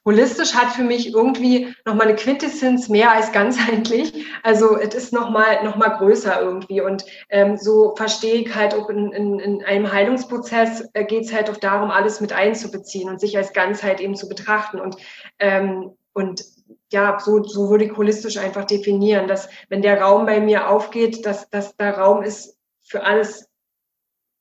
[0.05, 4.13] holistisch hat für mich irgendwie nochmal eine Quintessenz mehr als ganzheitlich.
[4.43, 6.83] Also es ist nochmal noch mal größer irgendwie.
[6.83, 11.33] Und ähm, so verstehe ich halt auch in, in, in einem Heilungsprozess äh, geht es
[11.33, 14.81] halt auch darum, alles mit einzubeziehen und sich als Ganzheit eben zu betrachten.
[14.81, 14.97] Und,
[15.39, 16.45] ähm, und
[16.93, 21.25] ja, so, so würde ich holistisch einfach definieren, dass wenn der Raum bei mir aufgeht,
[21.25, 23.49] dass, dass der Raum ist für alles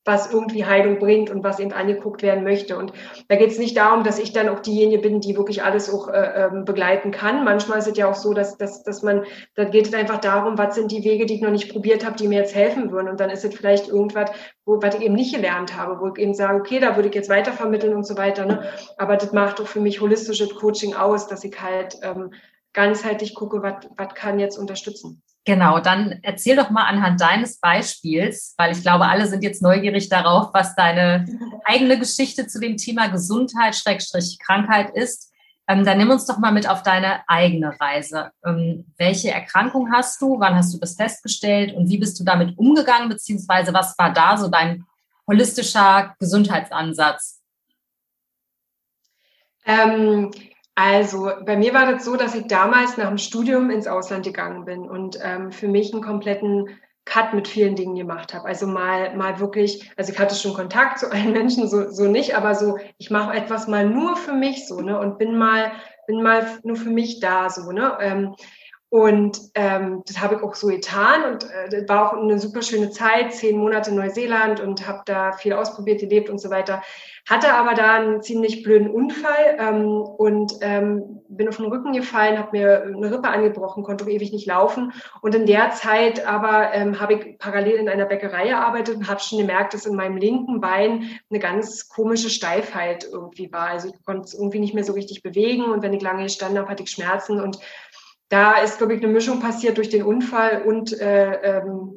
[0.06, 2.78] was irgendwie Heilung bringt und was eben angeguckt werden möchte.
[2.78, 2.92] Und
[3.30, 6.10] da geht es nicht darum, dass ich dann auch diejenige bin, die wirklich alles auch
[6.10, 7.46] äh, ähm, begleiten kann.
[7.46, 9.24] Manchmal ist es ja auch so, dass, dass, dass man,
[9.56, 12.18] da geht es einfach darum, was sind die Wege, die ich noch nicht probiert habe,
[12.18, 13.08] die mir jetzt helfen würden.
[13.08, 14.32] Und dann ist es vielleicht irgendwas,
[14.66, 17.16] wo, was ich eben nicht gelernt habe, wo ich eben sage, okay, da würde ich
[17.16, 18.46] jetzt weitervermitteln und so weiter.
[18.46, 18.70] Ne?
[18.98, 22.34] Aber das macht doch für mich holistisches Coaching aus, dass ich halt ähm,
[22.74, 25.22] ganzheitlich gucke, was kann jetzt unterstützen.
[25.45, 30.08] Genau, dann erzähl doch mal anhand deines Beispiels, weil ich glaube, alle sind jetzt neugierig
[30.08, 31.25] darauf, was deine
[31.65, 35.34] eigene Geschichte zu dem Thema Gesundheit, Schrägstrich Krankheit ist.
[35.67, 38.32] Ähm, dann nimm uns doch mal mit auf deine eigene Reise.
[38.45, 40.39] Ähm, welche Erkrankung hast du?
[40.39, 41.73] Wann hast du das festgestellt?
[41.73, 43.10] Und wie bist du damit umgegangen?
[43.10, 44.86] Beziehungsweise was war da so dein
[45.27, 47.41] holistischer Gesundheitsansatz?
[49.65, 50.32] Ähm,
[50.75, 54.65] also bei mir war das so, dass ich damals nach dem Studium ins Ausland gegangen
[54.65, 56.69] bin und ähm, für mich einen kompletten
[57.05, 58.47] Cut mit vielen Dingen gemacht habe.
[58.47, 62.36] Also mal, mal wirklich, also ich hatte schon Kontakt zu allen Menschen, so, so nicht,
[62.36, 64.97] aber so, ich mache etwas mal nur für mich so, ne?
[64.97, 65.73] Und bin mal,
[66.07, 67.97] bin mal nur für mich da, so, ne?
[67.99, 68.36] Ähm,
[68.93, 72.62] und ähm, das habe ich auch so getan und äh, das war auch eine super
[72.62, 76.84] schöne Zeit, zehn Monate in Neuseeland und habe da viel ausprobiert, gelebt und so weiter.
[77.27, 82.38] Hatte aber da einen ziemlich blöden Unfall ähm, und ähm, bin auf den Rücken gefallen,
[82.38, 84.93] habe mir eine Rippe angebrochen, konnte ewig nicht laufen.
[85.23, 89.21] Und in der Zeit aber ähm, habe ich parallel in einer Bäckerei gearbeitet und habe
[89.21, 93.69] schon gemerkt, dass in meinem linken Bein eine ganz komische Steifheit irgendwie war.
[93.69, 96.60] Also ich konnte es irgendwie nicht mehr so richtig bewegen und wenn ich lange gestanden
[96.60, 97.58] habe, hatte ich Schmerzen und
[98.34, 101.93] da ist, glaube ich, eine Mischung passiert durch den Unfall und äh, ähm,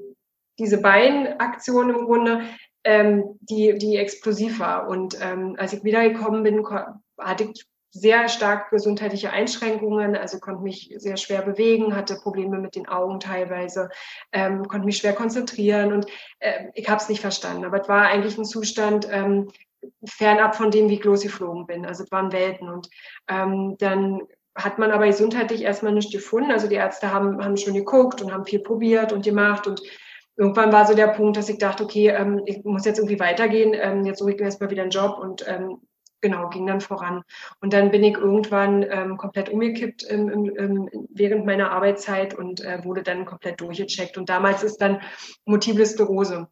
[0.58, 2.42] diese Beinaktion im Grunde,
[2.84, 4.86] ähm, die, die explosiv war.
[4.86, 6.62] Und ähm, als ich wiedergekommen bin,
[7.18, 12.76] hatte ich sehr stark gesundheitliche Einschränkungen, also konnte mich sehr schwer bewegen, hatte Probleme mit
[12.76, 13.88] den Augen teilweise,
[14.30, 16.06] ähm, konnte mich schwer konzentrieren und
[16.40, 17.64] äh, ich habe es nicht verstanden.
[17.64, 19.50] Aber es war eigentlich ein Zustand ähm,
[20.04, 21.86] fernab von dem, wie ich losgeflogen bin.
[21.86, 22.68] Also es waren Welten.
[22.68, 22.90] Und
[23.28, 24.20] ähm, dann
[24.56, 26.50] hat man aber gesundheitlich erstmal nichts gefunden.
[26.50, 29.82] Also die Ärzte haben, haben schon geguckt und haben viel probiert und gemacht und
[30.36, 33.74] irgendwann war so der Punkt, dass ich dachte, okay, ähm, ich muss jetzt irgendwie weitergehen,
[33.74, 35.80] ähm, jetzt suche ich mir erstmal wieder einen Job und ähm,
[36.20, 37.22] genau, ging dann voran.
[37.60, 43.26] Und dann bin ich irgendwann ähm, komplett umgekippt während meiner Arbeitszeit und äh, wurde dann
[43.26, 44.18] komplett durchgecheckt.
[44.18, 45.00] Und damals ist dann
[45.44, 46.48] Multiple Sklerose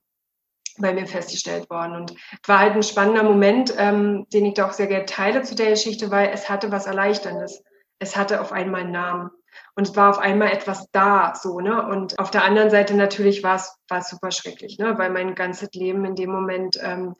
[0.79, 1.97] bei mir festgestellt worden.
[1.97, 2.14] Und
[2.47, 5.71] war halt ein spannender Moment, ähm, den ich da auch sehr gerne teile zu der
[5.71, 7.62] Geschichte, weil es hatte was Erleichterndes
[7.98, 9.30] es hatte auf einmal einen Namen.
[9.76, 11.87] Und es war auf einmal etwas da, so, ne?
[11.87, 14.98] Und auf der anderen Seite natürlich war es, war es super schrecklich, ne?
[14.98, 17.14] Weil mein ganzes Leben in dem Moment, ähm,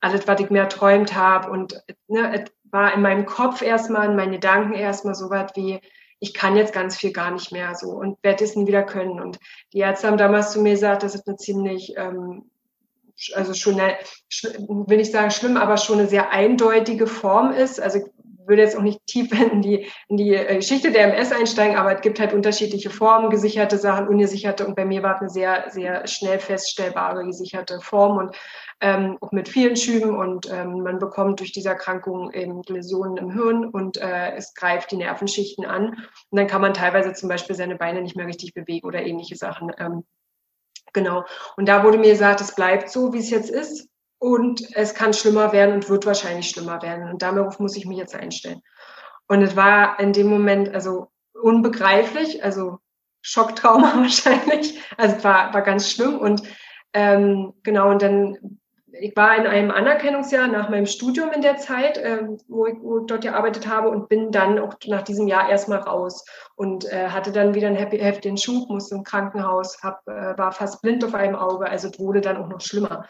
[0.00, 4.16] alles, was ich mir erträumt habe und ne, es war in meinem Kopf erstmal, in
[4.16, 5.80] meinen Gedanken erstmal so was wie,
[6.18, 9.20] ich kann jetzt ganz viel gar nicht mehr so und werde es nie wieder können.
[9.20, 9.38] Und
[9.72, 12.50] die Ärzte haben damals zu mir gesagt, das ist eine ziemlich, ähm,
[13.34, 13.96] also schon eine,
[14.86, 17.80] will ich sagen schlimm, aber schon eine sehr eindeutige Form ist.
[17.80, 18.00] Also
[18.46, 21.94] würde jetzt auch nicht tief in die, in die äh, Geschichte der MS einsteigen, aber
[21.94, 24.66] es gibt halt unterschiedliche Formen, gesicherte Sachen, ungesicherte.
[24.66, 28.36] Und bei mir war es eine sehr, sehr schnell feststellbare gesicherte Form und
[28.80, 30.16] ähm, auch mit vielen Schüben.
[30.16, 34.90] Und ähm, man bekommt durch diese Erkrankung eben Läsionen im Hirn und äh, es greift
[34.90, 35.88] die Nervenschichten an.
[36.30, 39.36] Und dann kann man teilweise zum Beispiel seine Beine nicht mehr richtig bewegen oder ähnliche
[39.36, 39.72] Sachen.
[39.78, 40.04] Ähm,
[40.92, 41.24] genau.
[41.56, 43.88] Und da wurde mir gesagt, es bleibt so, wie es jetzt ist.
[44.18, 47.10] Und es kann schlimmer werden und wird wahrscheinlich schlimmer werden.
[47.10, 48.62] Und darauf muss ich mich jetzt einstellen.
[49.28, 52.78] Und es war in dem Moment also unbegreiflich, also
[53.20, 54.80] Schocktrauma wahrscheinlich.
[54.96, 56.18] Also es war, war ganz schlimm.
[56.18, 56.42] Und
[56.92, 58.58] ähm, genau, und dann,
[58.98, 63.00] ich war in einem Anerkennungsjahr nach meinem Studium in der Zeit, ähm, wo, ich, wo
[63.00, 66.24] ich dort gearbeitet habe und bin dann auch nach diesem Jahr erstmal raus
[66.54, 70.52] und äh, hatte dann wieder einen happy, heftigen Schub, musste im Krankenhaus, hab, äh, war
[70.52, 73.04] fast blind auf einem Auge, also wurde dann auch noch schlimmer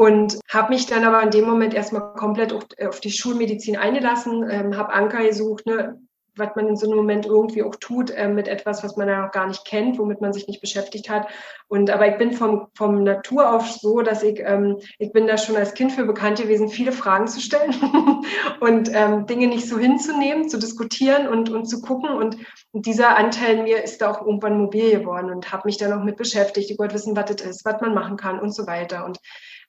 [0.00, 4.48] und habe mich dann aber in dem Moment erstmal komplett auf, auf die Schulmedizin eingelassen,
[4.50, 6.00] ähm, habe Anker gesucht, ne,
[6.36, 9.26] was man in so einem Moment irgendwie auch tut äh, mit etwas, was man ja
[9.26, 11.28] noch gar nicht kennt, womit man sich nicht beschäftigt hat.
[11.68, 15.36] Und aber ich bin vom, vom Natur auf so, dass ich, ähm, ich bin da
[15.36, 17.74] schon als Kind für bekannt gewesen, viele Fragen zu stellen
[18.60, 22.08] und ähm, Dinge nicht so hinzunehmen, zu diskutieren und, und zu gucken.
[22.08, 22.38] Und,
[22.72, 26.16] dieser Anteil mir ist da auch irgendwann mobil geworden und habe mich dann auch mit
[26.16, 26.70] beschäftigt.
[26.70, 29.04] Ich wollte wissen, was das ist, was man machen kann und so weiter.
[29.04, 29.18] Und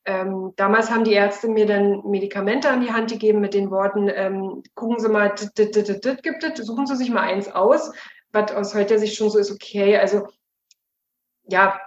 [0.06, 4.10] ähm, damals haben die Ärzte mir dann Medikamente an die Hand gegeben mit den Worten,
[4.14, 7.92] ähm, gucken Sie mal, dit, dit, dit, gibt es, suchen Sie sich mal eins aus,
[8.32, 10.28] was aus heutiger Sicht schon so ist, okay, also
[11.44, 11.80] ja,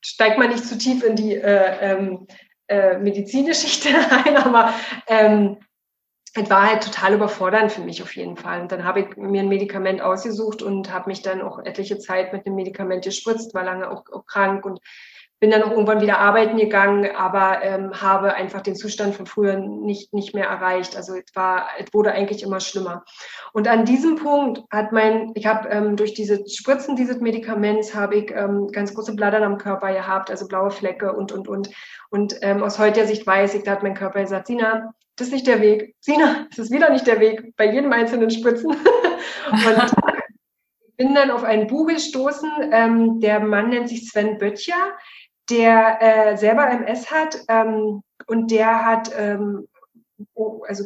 [0.00, 2.26] steigt man nicht zu tief in die äh, ähm,
[2.68, 4.72] äh, Medizingeschichte rein, aber
[5.06, 5.58] ähm,
[6.34, 8.62] es war halt total überfordernd für mich auf jeden Fall.
[8.62, 12.32] Und dann habe ich mir ein Medikament ausgesucht und habe mich dann auch etliche Zeit
[12.32, 14.80] mit dem Medikament gespritzt, war lange auch, auch krank und
[15.42, 19.56] bin dann auch irgendwann wieder arbeiten gegangen, aber ähm, habe einfach den Zustand von früher
[19.56, 20.96] nicht, nicht mehr erreicht.
[20.96, 23.04] Also es war, es wurde eigentlich immer schlimmer.
[23.52, 28.18] Und an diesem Punkt hat mein, ich habe ähm, durch diese Spritzen dieses Medikaments habe
[28.18, 31.70] ich ähm, ganz große Blattern am Körper gehabt, also blaue Flecke und und und.
[32.08, 35.32] Und ähm, aus heutiger Sicht weiß ich, da hat mein Körper gesagt, Sina, das ist
[35.32, 35.96] nicht der Weg.
[35.98, 38.70] Sina, das ist wieder nicht der Weg bei jedem einzelnen Spritzen.
[39.50, 39.92] und
[40.96, 42.48] bin dann auf ein Buch gestoßen.
[42.70, 44.92] Ähm, der Mann nennt sich Sven Böttcher
[45.52, 49.68] der äh, selber MS hat ähm, und der hat, ähm,
[50.34, 50.84] oh, also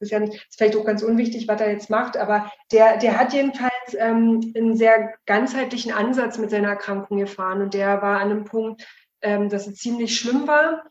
[0.00, 3.18] ist ja nicht, ist vielleicht auch ganz unwichtig, was er jetzt macht, aber der, der
[3.18, 8.30] hat jedenfalls ähm, einen sehr ganzheitlichen Ansatz mit seiner Erkrankung gefahren und der war an
[8.30, 8.86] einem Punkt,
[9.22, 10.84] ähm, dass es ziemlich schlimm war,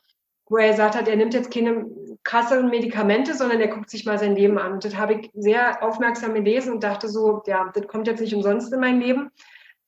[0.48, 1.86] wo er gesagt hat, er nimmt jetzt keine
[2.24, 4.74] krasseren Medikamente, sondern er guckt sich mal sein Leben an.
[4.74, 8.36] Und das habe ich sehr aufmerksam gelesen und dachte so, ja, das kommt jetzt nicht
[8.36, 9.32] umsonst in mein Leben.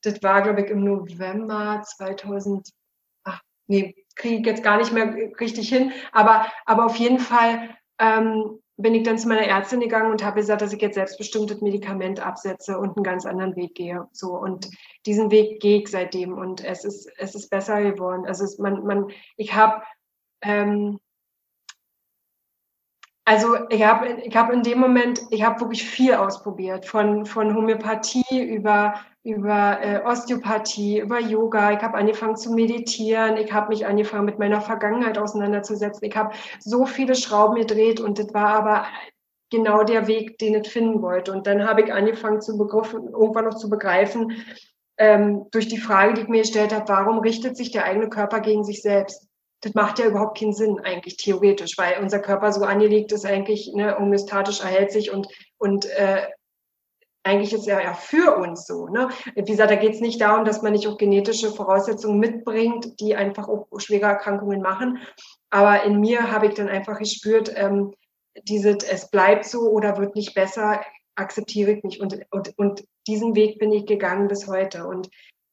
[0.01, 2.69] Das war, glaube ich, im November 2000
[3.67, 5.91] nee, kriege ich jetzt gar nicht mehr richtig hin.
[6.11, 10.39] Aber, aber auf jeden Fall ähm, bin ich dann zu meiner Ärztin gegangen und habe
[10.39, 14.07] gesagt, dass ich jetzt selbstbestimmtes Medikament absetze und einen ganz anderen Weg gehe.
[14.11, 14.69] So und
[15.05, 18.25] diesen Weg gehe ich seitdem und es ist es ist besser geworden.
[18.27, 19.81] Also es, man man ich habe
[20.41, 20.99] ähm,
[23.27, 27.53] also ich habe ich hab in dem Moment, ich habe wirklich viel ausprobiert, von, von
[27.53, 31.73] Homöopathie über, über äh, Osteopathie, über Yoga.
[31.73, 36.07] Ich habe angefangen zu meditieren, ich habe mich angefangen mit meiner Vergangenheit auseinanderzusetzen.
[36.07, 38.85] Ich habe so viele Schrauben gedreht und das war aber
[39.49, 41.33] genau der Weg, den ich finden wollte.
[41.33, 44.41] Und dann habe ich angefangen zu begriffen, irgendwann noch zu begreifen,
[44.97, 48.39] ähm, durch die Frage, die ich mir gestellt habe, warum richtet sich der eigene Körper
[48.39, 49.26] gegen sich selbst?
[49.61, 53.71] Das macht ja überhaupt keinen Sinn eigentlich theoretisch, weil unser Körper so angelegt ist eigentlich,
[53.73, 56.27] ne, homöostatisch erhält sich und, und äh,
[57.23, 58.87] eigentlich ist er ja für uns so.
[58.87, 59.09] Ne?
[59.35, 63.15] Wie gesagt, da geht es nicht darum, dass man nicht auch genetische Voraussetzungen mitbringt, die
[63.15, 64.99] einfach auch schwere Erkrankungen machen.
[65.49, 67.93] Aber in mir habe ich dann einfach gespürt, ähm,
[68.43, 70.81] dieses, es bleibt so oder wird nicht besser,
[71.15, 71.99] akzeptiere ich nicht.
[71.99, 74.85] Und, und, und diesen Weg bin ich gegangen bis heute.
[74.87, 75.09] Und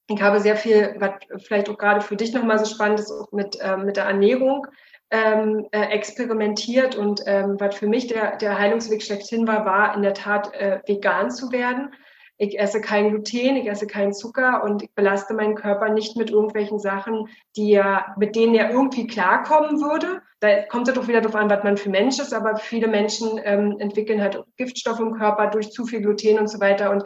[0.09, 1.13] ich habe sehr viel, was
[1.45, 4.67] vielleicht auch gerade für dich nochmal so spannend ist, mit, ähm, mit der Ernährung
[5.11, 6.97] ähm, äh, experimentiert.
[6.97, 10.81] Und ähm, was für mich der, der Heilungsweg schlechthin war, war in der Tat äh,
[10.87, 11.95] vegan zu werden.
[12.37, 16.31] Ich esse kein Gluten, ich esse keinen Zucker und ich belaste meinen Körper nicht mit
[16.31, 20.21] irgendwelchen Sachen, die ja, mit denen er irgendwie klarkommen würde.
[20.41, 23.41] Da kommt es doch wieder darauf an, was man für Mensch ist, aber viele Menschen
[23.45, 26.91] ähm, entwickeln halt Giftstoffe im Körper durch zu viel Gluten und so weiter.
[26.91, 27.05] Und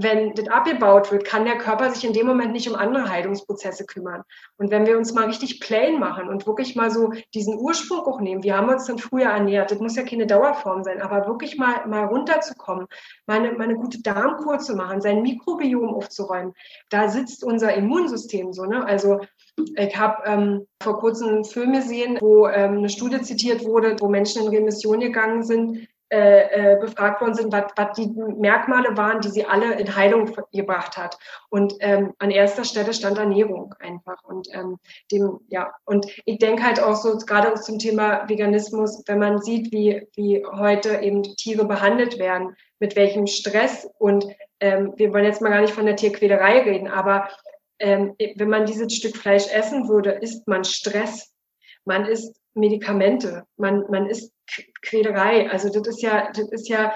[0.00, 3.84] wenn das abgebaut wird, kann der Körper sich in dem Moment nicht um andere Heilungsprozesse
[3.84, 4.22] kümmern.
[4.56, 8.20] Und wenn wir uns mal richtig plain machen und wirklich mal so diesen Ursprung auch
[8.20, 11.58] nehmen, wir haben uns dann früher ernährt, das muss ja keine Dauerform sein, aber wirklich
[11.58, 12.86] mal, mal runterzukommen,
[13.26, 16.54] mal eine, mal eine gute Darmkur zu machen, sein Mikrobiom aufzuräumen,
[16.90, 18.64] da sitzt unser Immunsystem so.
[18.64, 18.84] Ne?
[18.84, 19.20] Also
[19.76, 24.08] ich habe ähm, vor kurzem einen Film gesehen, wo ähm, eine Studie zitiert wurde, wo
[24.08, 29.28] Menschen in Remission gegangen sind, äh, äh, befragt worden sind, was, die Merkmale waren, die
[29.28, 31.18] sie alle in Heilung gebracht hat.
[31.50, 34.22] Und ähm, an erster Stelle stand Ernährung einfach.
[34.24, 34.78] Und ähm,
[35.12, 39.72] dem, ja, und ich denke halt auch so gerade zum Thema Veganismus, wenn man sieht,
[39.72, 44.24] wie, wie heute eben Tiere behandelt werden, mit welchem Stress und
[44.60, 47.28] ähm, wir wollen jetzt mal gar nicht von der Tierquälerei reden, aber
[47.78, 51.32] ähm, wenn man dieses Stück Fleisch essen würde, isst man Stress,
[51.84, 54.32] man isst Medikamente, man, man isst
[54.82, 55.50] Quälerei.
[55.50, 56.94] Also das ist ja, das ist ja,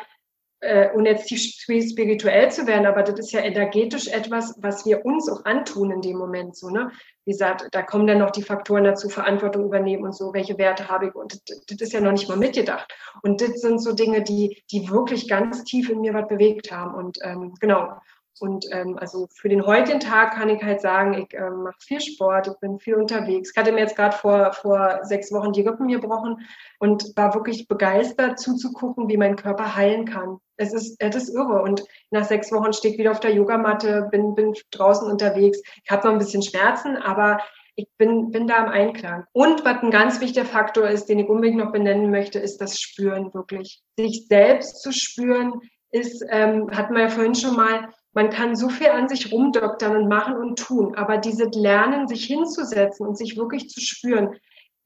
[0.60, 5.04] äh, ohne jetzt tief spirituell zu werden, aber das ist ja energetisch etwas, was wir
[5.04, 6.56] uns auch antun in dem Moment.
[6.56, 6.90] So, ne?
[7.24, 10.88] Wie gesagt, da kommen dann noch die Faktoren dazu, Verantwortung übernehmen und so, welche Werte
[10.88, 11.14] habe ich.
[11.14, 12.92] Und das, das ist ja noch nicht mal mitgedacht.
[13.22, 16.94] Und das sind so Dinge, die, die wirklich ganz tief in mir was bewegt haben.
[16.94, 17.96] Und ähm, genau.
[18.40, 22.00] Und ähm, also für den heutigen Tag kann ich halt sagen, ich ähm, mache viel
[22.00, 23.50] Sport, ich bin viel unterwegs.
[23.52, 26.46] Ich hatte mir jetzt gerade vor, vor sechs Wochen die Rippen gebrochen
[26.78, 30.38] und war wirklich begeistert zuzugucken, wie mein Körper heilen kann.
[30.56, 31.62] Es ist, es ist irre.
[31.62, 35.60] Und nach sechs Wochen stehe ich wieder auf der Yogamatte, bin, bin draußen unterwegs.
[35.84, 37.38] Ich habe noch ein bisschen Schmerzen, aber
[37.74, 39.24] ich bin, bin da im Einklang.
[39.32, 42.78] Und was ein ganz wichtiger Faktor ist, den ich unbedingt noch benennen möchte, ist das
[42.78, 43.82] Spüren wirklich.
[43.96, 48.68] Sich selbst zu spüren, ist, ähm, hatten wir ja vorhin schon mal, man kann so
[48.68, 53.36] viel an sich rumdoktern und machen und tun, aber diese Lernen, sich hinzusetzen und sich
[53.36, 54.36] wirklich zu spüren,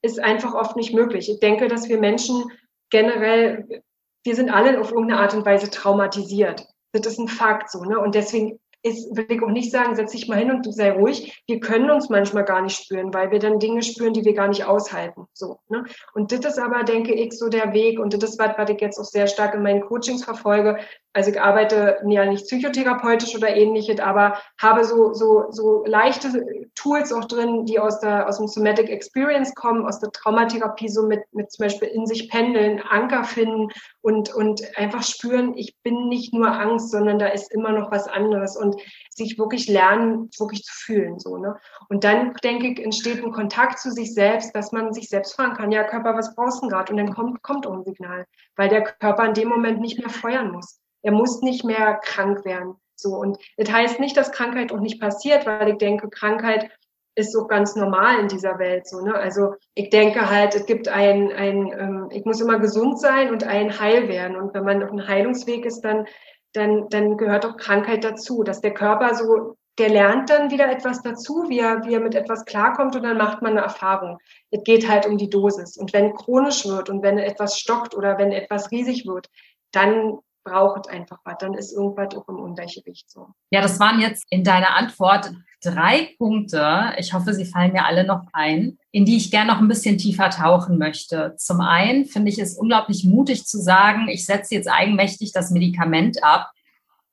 [0.02, 1.28] ist einfach oft nicht möglich.
[1.30, 2.44] Ich denke, dass wir Menschen
[2.90, 3.82] generell,
[4.24, 6.66] wir sind alle auf irgendeine Art und Weise traumatisiert.
[6.92, 7.98] Das ist ein Fakt so, ne?
[7.98, 11.42] Und deswegen ist, will ich auch nicht sagen, setz dich mal hin und sei ruhig.
[11.46, 14.48] Wir können uns manchmal gar nicht spüren, weil wir dann Dinge spüren, die wir gar
[14.48, 15.26] nicht aushalten.
[15.32, 15.84] So, ne?
[16.14, 17.98] Und das ist aber, denke ich, so der Weg.
[17.98, 20.78] Und das ist was, was ich jetzt auch sehr stark in meinen Coachings verfolge,
[21.16, 27.10] also ich arbeite ja nicht psychotherapeutisch oder ähnliches, aber habe so, so, so leichte Tools
[27.10, 31.20] auch drin, die aus der, aus dem Somatic Experience kommen, aus der Traumatherapie, so mit,
[31.32, 33.68] mit zum Beispiel in sich pendeln, Anker finden
[34.02, 38.08] und, und einfach spüren, ich bin nicht nur Angst, sondern da ist immer noch was
[38.08, 38.76] anderes und
[39.08, 41.56] sich wirklich lernen, wirklich zu fühlen, so, ne?
[41.88, 45.54] Und dann, denke ich, entsteht ein Kontakt zu sich selbst, dass man sich selbst fragen
[45.54, 46.92] kann, ja, Körper, was brauchst du gerade?
[46.92, 50.10] Und dann kommt, kommt auch ein Signal, weil der Körper in dem Moment nicht mehr
[50.10, 50.78] feuern muss.
[51.06, 52.74] Er muss nicht mehr krank werden.
[52.96, 53.10] So.
[53.10, 56.68] Und das heißt nicht, dass Krankheit auch nicht passiert, weil ich denke, Krankheit
[57.14, 58.88] ist so ganz normal in dieser Welt.
[58.88, 59.14] So, ne?
[59.14, 63.44] Also ich denke halt, es gibt ein, ein ähm, ich muss immer gesund sein und
[63.44, 64.36] ein Heil werden.
[64.36, 66.06] Und wenn man auf einem Heilungsweg ist, dann,
[66.52, 71.02] dann, dann gehört auch Krankheit dazu, dass der Körper so, der lernt dann wieder etwas
[71.02, 74.18] dazu, wie er, wie er mit etwas klarkommt und dann macht man eine Erfahrung.
[74.50, 75.76] Es geht halt um die Dosis.
[75.76, 79.28] Und wenn chronisch wird und wenn etwas stockt oder wenn etwas riesig wird,
[79.70, 83.28] dann braucht einfach was, dann ist irgendwas auch im Ungleichgewicht so.
[83.50, 85.32] Ja, das waren jetzt in deiner Antwort
[85.62, 86.92] drei Punkte.
[86.98, 89.98] Ich hoffe, sie fallen mir alle noch ein, in die ich gerne noch ein bisschen
[89.98, 91.34] tiefer tauchen möchte.
[91.36, 96.22] Zum einen finde ich es unglaublich mutig zu sagen, ich setze jetzt eigenmächtig das Medikament
[96.22, 96.52] ab,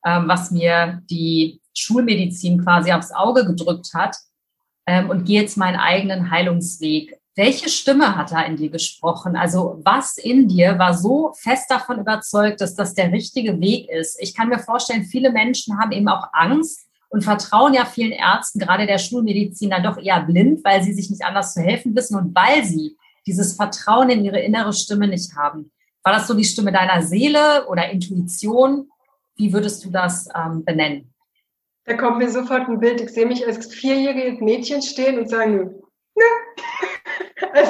[0.06, 4.17] ähm, was mir die Schulmedizin quasi aufs Auge gedrückt hat
[4.86, 7.17] ähm, und gehe jetzt meinen eigenen Heilungsweg.
[7.36, 9.36] Welche Stimme hat da in dir gesprochen?
[9.36, 14.22] Also was in dir war so fest davon überzeugt, dass das der richtige Weg ist?
[14.22, 18.60] Ich kann mir vorstellen, viele Menschen haben eben auch Angst und vertrauen ja vielen Ärzten,
[18.60, 22.17] gerade der Schulmedizin, dann doch eher blind, weil sie sich nicht anders zu helfen wissen
[22.17, 25.72] und weil sie dieses Vertrauen in ihre innere Stimme nicht haben.
[26.04, 28.89] War das so die Stimme deiner Seele oder Intuition?
[29.36, 31.13] Wie würdest du das ähm, benennen?
[31.86, 33.02] Da kommt mir sofort ein Bild.
[33.02, 35.83] Ich sehe mich als vierjährige Mädchen stehen und sagen,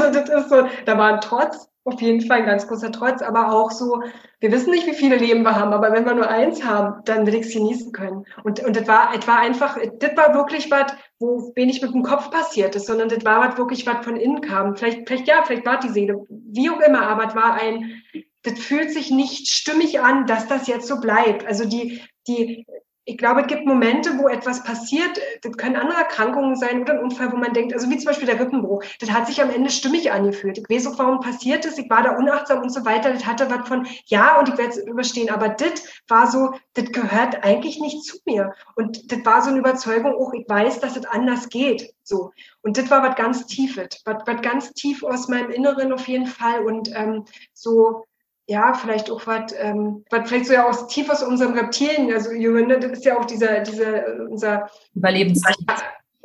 [0.03, 3.21] also das ist so, da war ein Trotz, auf jeden Fall ein ganz großer Trotz,
[3.21, 4.01] aber auch so,
[4.39, 7.25] wir wissen nicht, wie viele Leben wir haben, aber wenn wir nur eins haben, dann
[7.25, 8.25] will ich es genießen können.
[8.43, 12.03] Und, und das war, das war einfach, das war wirklich was, wo wenig mit dem
[12.03, 14.75] Kopf passiert ist, sondern das war was wirklich, was von innen kam.
[14.75, 18.01] Vielleicht, vielleicht ja, vielleicht war die Seele, wie auch immer, aber es war ein,
[18.43, 21.45] das fühlt sich nicht stimmig an, dass das jetzt so bleibt.
[21.45, 22.65] Also die, die,
[23.05, 26.99] ich glaube, es gibt Momente, wo etwas passiert, das können andere Erkrankungen sein oder ein
[26.99, 29.69] Unfall, wo man denkt, also wie zum Beispiel der Rippenbruch, das hat sich am Ende
[29.69, 30.57] stimmig angefühlt.
[30.57, 33.49] Ich weiß auch, warum passiert ist, ich war da unachtsam und so weiter, das hatte
[33.49, 37.79] was von, ja, und ich werde es überstehen, aber das war so, das gehört eigentlich
[37.79, 38.53] nicht zu mir.
[38.75, 42.31] Und das war so eine Überzeugung, auch ich weiß, dass es anders geht, so.
[42.61, 46.65] Und das war was ganz Tiefes, was, ganz tief aus meinem Inneren auf jeden Fall.
[46.65, 48.05] Und ähm, so,
[48.47, 52.31] ja, vielleicht auch was, ähm, was vielleicht so ja aus tief aus unserem Reptilien, also
[52.31, 55.41] ne, das ist ja auch dieser, dieser, äh, unser Überlebens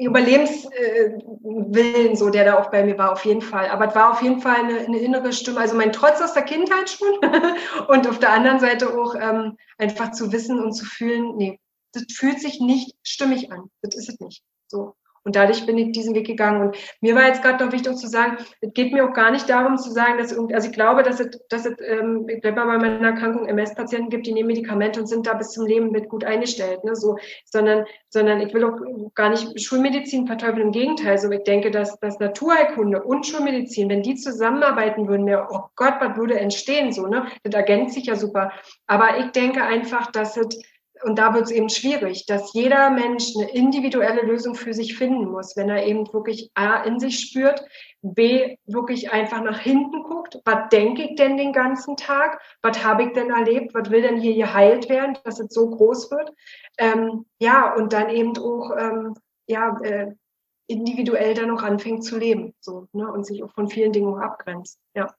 [0.01, 3.69] Überlebenswillen, äh, so der da auch bei mir war, auf jeden Fall.
[3.69, 6.45] Aber es war auf jeden Fall eine, eine innere Stimme, also mein Trotz aus der
[6.45, 7.19] Kindheit schon
[7.89, 11.59] und auf der anderen Seite auch ähm, einfach zu wissen und zu fühlen, nee,
[11.93, 14.45] das fühlt sich nicht stimmig an, das ist es nicht.
[14.69, 14.95] So.
[15.29, 16.63] Und dadurch bin ich diesen Weg gegangen.
[16.63, 19.47] Und mir war jetzt gerade noch wichtig zu sagen, es geht mir auch gar nicht
[19.51, 22.57] darum zu sagen, dass irgendwie, also ich glaube, dass es, dass es, ähm, ich bleibe
[22.57, 26.09] bei meiner Erkrankung MS-Patienten gibt, die nehmen Medikamente und sind da bis zum Leben mit
[26.09, 28.79] gut eingestellt, ne, so, sondern, sondern ich will auch
[29.15, 34.03] gar nicht Schulmedizin verteufeln, im Gegenteil, so ich denke, dass, dass Naturheilkunde und Schulmedizin, wenn
[34.03, 38.17] die zusammenarbeiten würden, mir, oh Gott, was würde entstehen, so, ne, das ergänzt sich ja
[38.17, 38.51] super.
[38.87, 40.59] Aber ich denke einfach, dass es,
[41.05, 45.29] und da wird es eben schwierig, dass jeder Mensch eine individuelle Lösung für sich finden
[45.29, 47.65] muss, wenn er eben wirklich A in sich spürt,
[48.03, 53.05] B wirklich einfach nach hinten guckt, was denke ich denn den ganzen Tag, was habe
[53.05, 56.33] ich denn erlebt, was will denn hier geheilt werden, dass es so groß wird.
[56.79, 59.15] Ähm, ja, und dann eben auch ähm,
[59.47, 60.13] ja, äh,
[60.69, 64.21] individuell dann noch anfängt zu leben so, ne, und sich auch von vielen Dingen auch
[64.21, 64.79] abgrenzt.
[64.95, 65.15] Ja.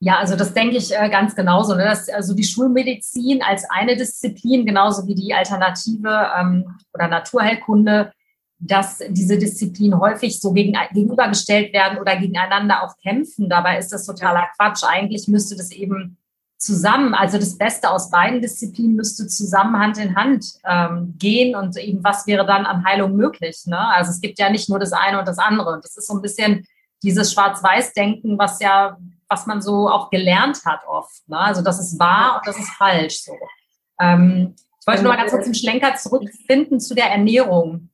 [0.00, 1.74] Ja, also das denke ich äh, ganz genauso.
[1.74, 1.84] Ne?
[1.84, 8.12] Dass, also die Schulmedizin als eine Disziplin, genauso wie die Alternative ähm, oder Naturheilkunde,
[8.58, 13.48] dass diese Disziplinen häufig so gegen, gegenübergestellt werden oder gegeneinander auch kämpfen.
[13.48, 14.84] Dabei ist das totaler Quatsch.
[14.84, 16.18] Eigentlich müsste das eben
[16.56, 21.76] zusammen, also das Beste aus beiden Disziplinen müsste zusammen Hand in Hand ähm, gehen und
[21.76, 23.64] eben was wäre dann an Heilung möglich.
[23.66, 23.78] Ne?
[23.78, 25.72] Also es gibt ja nicht nur das eine und das andere.
[25.72, 26.64] Und das ist so ein bisschen
[27.02, 28.96] dieses Schwarz-Weiß-Denken, was ja
[29.34, 31.28] was man so auch gelernt hat oft.
[31.28, 31.38] Ne?
[31.38, 33.22] Also das ist wahr und das ist falsch.
[33.22, 33.32] So.
[34.00, 37.90] Ähm, ich wollte nur mal ganz kurz einen Schlenker zurückfinden zu der Ernährung.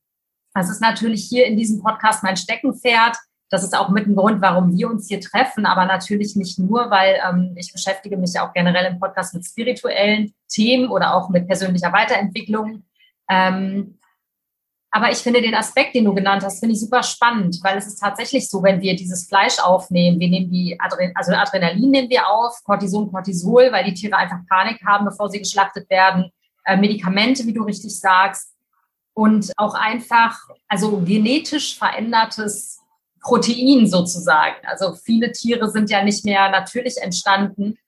[0.53, 3.17] Das ist natürlich hier in diesem Podcast mein Steckenpferd.
[3.49, 6.91] Das ist auch mit ein Grund, warum wir uns hier treffen, aber natürlich nicht nur,
[6.91, 11.31] weil ähm, ich beschäftige mich ja auch generell im Podcast mit spirituellen Themen oder auch
[11.31, 12.83] mit persönlicher Weiterentwicklung.
[13.31, 13.99] Ähm,
[14.93, 17.87] aber ich finde den Aspekt, den du genannt hast, finde ich super spannend, weil es
[17.87, 22.11] ist tatsächlich so, wenn wir dieses Fleisch aufnehmen, wir nehmen die Adren also Adrenalin nehmen
[22.11, 26.31] wir auf, Cortison, Cortisol, weil die Tiere einfach Panik haben, bevor sie geschlachtet werden,
[26.65, 28.53] äh, Medikamente, wie du richtig sagst,
[29.15, 32.81] und auch einfach, also genetisch verändertes
[33.21, 34.57] Protein sozusagen.
[34.65, 37.79] Also viele Tiere sind ja nicht mehr natürlich entstanden,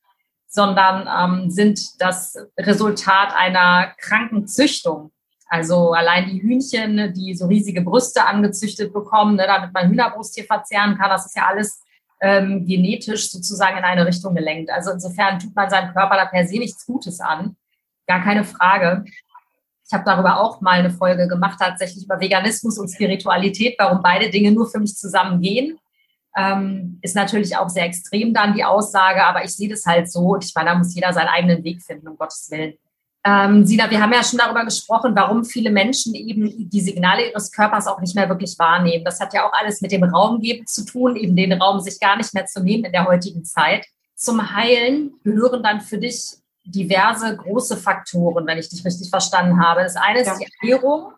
[0.46, 5.10] sondern ähm, sind das Resultat einer kranken Züchtung.
[5.52, 10.44] Also allein die Hühnchen, die so riesige Brüste angezüchtet bekommen, ne, damit man Hühnerbrust hier
[10.44, 11.82] verzehren kann, das ist ja alles
[12.22, 14.70] ähm, genetisch sozusagen in eine Richtung gelenkt.
[14.70, 17.54] Also insofern tut man seinem Körper da per se nichts Gutes an.
[18.06, 19.04] Gar keine Frage.
[19.86, 24.30] Ich habe darüber auch mal eine Folge gemacht, tatsächlich über Veganismus und Spiritualität, warum beide
[24.30, 25.78] Dinge nur für mich zusammengehen.
[26.34, 30.38] Ähm, ist natürlich auch sehr extrem dann die Aussage, aber ich sehe das halt so
[30.38, 32.78] ich meine, da muss jeder seinen eigenen Weg finden, um Gottes Willen.
[33.24, 37.52] Ähm, Sina, wir haben ja schon darüber gesprochen, warum viele Menschen eben die Signale ihres
[37.52, 39.04] Körpers auch nicht mehr wirklich wahrnehmen.
[39.04, 42.16] Das hat ja auch alles mit dem Raumgeben zu tun, eben den Raum sich gar
[42.16, 43.86] nicht mehr zu nehmen in der heutigen Zeit.
[44.16, 49.82] Zum Heilen gehören dann für dich diverse große Faktoren, wenn ich dich richtig verstanden habe.
[49.82, 50.36] Das eine ist ja.
[50.38, 51.12] die Ernährung,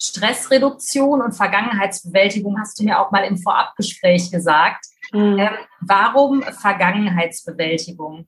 [0.00, 4.86] Stressreduktion und Vergangenheitsbewältigung, hast du mir auch mal im Vorabgespräch gesagt.
[5.12, 5.38] Mhm.
[5.38, 5.50] Ähm,
[5.80, 8.26] warum Vergangenheitsbewältigung?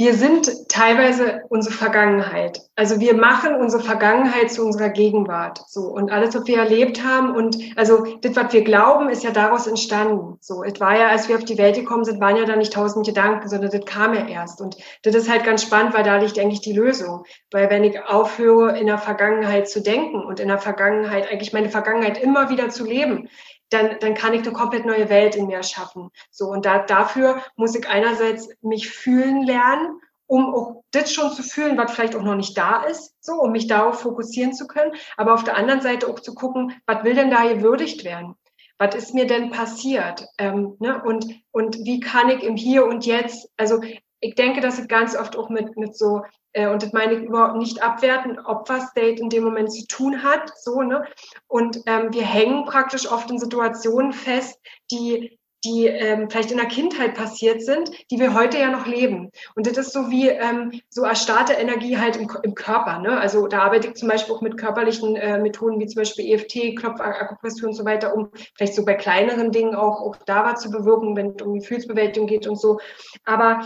[0.00, 2.62] Wir sind teilweise unsere Vergangenheit.
[2.74, 5.60] Also wir machen unsere Vergangenheit zu unserer Gegenwart.
[5.68, 5.82] So.
[5.82, 9.66] Und alles, was wir erlebt haben und, also, das, was wir glauben, ist ja daraus
[9.66, 10.38] entstanden.
[10.40, 10.64] So.
[10.64, 13.04] Es war ja, als wir auf die Welt gekommen sind, waren ja da nicht tausend
[13.04, 14.62] Gedanken, sondern das kam ja erst.
[14.62, 17.24] Und das ist halt ganz spannend, weil da liegt eigentlich die Lösung.
[17.50, 21.68] Weil wenn ich aufhöre, in der Vergangenheit zu denken und in der Vergangenheit, eigentlich meine
[21.68, 23.28] Vergangenheit immer wieder zu leben,
[23.70, 26.10] dann, dann kann ich eine komplett neue Welt in mir schaffen.
[26.30, 31.42] So, und da, dafür muss ich einerseits mich fühlen lernen, um auch das schon zu
[31.42, 34.92] fühlen, was vielleicht auch noch nicht da ist, so, um mich darauf fokussieren zu können.
[35.16, 38.36] Aber auf der anderen Seite auch zu gucken, was will denn da gewürdigt werden?
[38.78, 40.24] Was ist mir denn passiert?
[40.38, 41.02] Ähm, ne?
[41.04, 43.80] und, und wie kann ich im Hier und Jetzt, also
[44.20, 46.22] ich denke, dass es ganz oft auch mit, mit so
[46.56, 50.22] und das meine ich überhaupt nicht abwerten, ob was Date in dem Moment zu tun
[50.22, 51.04] hat, so, ne?
[51.46, 54.58] Und ähm, wir hängen praktisch oft in Situationen fest,
[54.90, 59.30] die die ähm, vielleicht in der Kindheit passiert sind, die wir heute ja noch leben.
[59.54, 62.98] Und das ist so wie ähm, so erstarrte Energie halt im, im Körper.
[62.98, 63.18] Ne?
[63.18, 66.78] Also da arbeite ich zum Beispiel auch mit körperlichen äh, Methoden wie zum Beispiel EFT,
[66.78, 70.70] Klopfakupressur und so weiter, um vielleicht so bei kleineren Dingen auch, auch da was zu
[70.70, 72.78] bewirken, wenn es um Gefühlsbewältigung geht und so.
[73.24, 73.60] Aber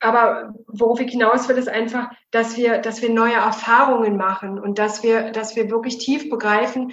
[0.00, 4.78] aber worauf ich hinaus will, ist einfach, dass wir, dass wir neue Erfahrungen machen und
[4.78, 6.92] dass wir, dass wir wirklich tief begreifen,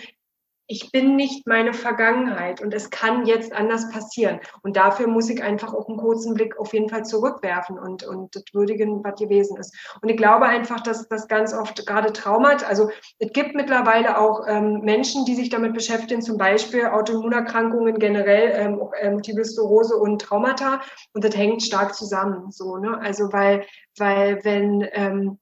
[0.67, 4.39] ich bin nicht meine Vergangenheit und es kann jetzt anders passieren.
[4.63, 8.35] Und dafür muss ich einfach auch einen kurzen Blick auf jeden Fall zurückwerfen und, und
[8.35, 9.75] das würdigen, was gewesen ist.
[10.01, 12.89] Und ich glaube einfach, dass das ganz oft gerade traumat, also
[13.19, 18.81] es gibt mittlerweile auch ähm, Menschen, die sich damit beschäftigen, zum Beispiel Autoimmunerkrankungen generell, ähm,
[18.81, 20.81] auch, äh, Multiple Sklerose und Traumata.
[21.13, 22.99] Und das hängt stark zusammen, so, ne?
[22.99, 23.65] Also weil,
[23.97, 25.39] weil wenn, ähm,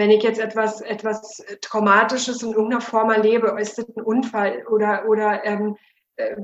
[0.00, 5.06] wenn ich jetzt etwas, etwas Traumatisches in irgendeiner Form erlebe, ist das ein Unfall oder,
[5.06, 5.76] oder ähm,
[6.16, 6.36] äh,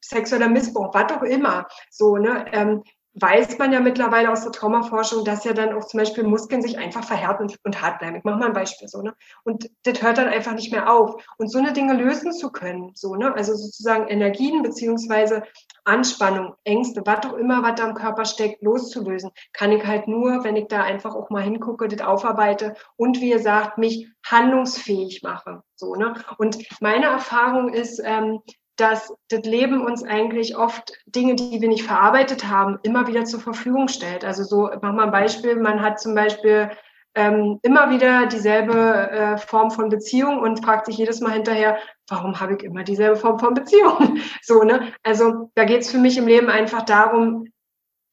[0.00, 1.68] sexueller Missbrauch, was auch immer.
[1.90, 2.46] So, ne?
[2.52, 2.82] Ähm,
[3.18, 6.76] weiß man ja mittlerweile aus der Traumaforschung, dass ja dann auch zum Beispiel Muskeln sich
[6.76, 8.16] einfach verhärten und hart bleiben.
[8.16, 9.14] Ich mache mal ein Beispiel so, ne?
[9.42, 11.24] Und das hört dann einfach nicht mehr auf.
[11.38, 13.34] Und so eine Dinge lösen zu können, so, ne?
[13.34, 15.44] Also sozusagen Energien beziehungsweise
[15.84, 20.44] Anspannung, Ängste, was auch immer, was da im Körper steckt, loszulösen, kann ich halt nur,
[20.44, 25.22] wenn ich da einfach auch mal hingucke, das aufarbeite und wie ihr sagt, mich handlungsfähig
[25.22, 26.14] mache, so, ne?
[26.36, 28.40] Und meine Erfahrung ist, ähm,
[28.76, 33.40] dass das Leben uns eigentlich oft Dinge, die wir nicht verarbeitet haben, immer wieder zur
[33.40, 34.24] Verfügung stellt.
[34.24, 36.70] Also so, ich mach mal ein Beispiel, man hat zum Beispiel
[37.14, 42.38] ähm, immer wieder dieselbe äh, Form von Beziehung und fragt sich jedes Mal hinterher, warum
[42.38, 44.18] habe ich immer dieselbe Form von Beziehung?
[44.42, 44.92] so, ne?
[45.02, 47.46] Also da geht es für mich im Leben einfach darum,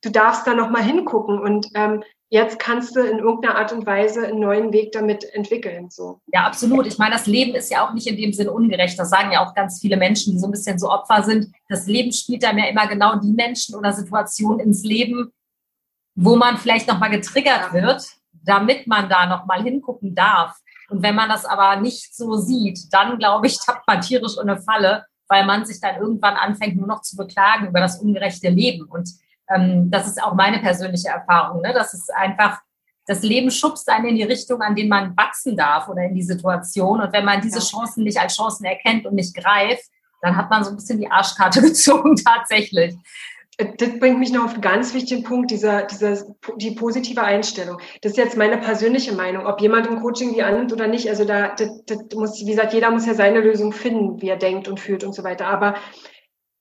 [0.03, 2.03] du darfst da nochmal hingucken und ähm,
[2.33, 5.91] jetzt kannst du in irgendeiner Art und Weise einen neuen Weg damit entwickeln.
[5.91, 6.19] So.
[6.25, 6.87] Ja, absolut.
[6.87, 8.97] Ich meine, das Leben ist ja auch nicht in dem Sinn ungerecht.
[8.97, 11.53] Das sagen ja auch ganz viele Menschen, die so ein bisschen so Opfer sind.
[11.69, 15.31] Das Leben spielt einem ja immer genau die Menschen oder Situationen ins Leben,
[16.15, 20.57] wo man vielleicht nochmal getriggert wird, damit man da nochmal hingucken darf.
[20.89, 24.49] Und wenn man das aber nicht so sieht, dann glaube ich, tappt man tierisch in
[24.49, 28.49] eine Falle, weil man sich dann irgendwann anfängt, nur noch zu beklagen über das ungerechte
[28.49, 28.85] Leben.
[28.85, 29.07] Und
[29.49, 31.61] ähm, das ist auch meine persönliche Erfahrung.
[31.61, 31.73] Ne?
[31.73, 32.61] Das ist einfach,
[33.05, 36.23] das Leben schubst einen in die Richtung, an denen man wachsen darf oder in die
[36.23, 37.01] Situation.
[37.01, 39.83] Und wenn man diese Chancen nicht als Chancen erkennt und nicht greift,
[40.21, 42.95] dann hat man so ein bisschen die Arschkarte gezogen tatsächlich.
[43.57, 46.25] Das bringt mich noch auf einen ganz wichtigen Punkt, dieser, dieser,
[46.57, 47.79] die positive Einstellung.
[48.01, 51.07] Das ist jetzt meine persönliche Meinung, ob jemand im Coaching die annimmt oder nicht.
[51.07, 54.37] Also da, das, das muss, wie gesagt, jeder muss ja seine Lösung finden, wie er
[54.37, 55.45] denkt und fühlt und so weiter.
[55.45, 55.75] Aber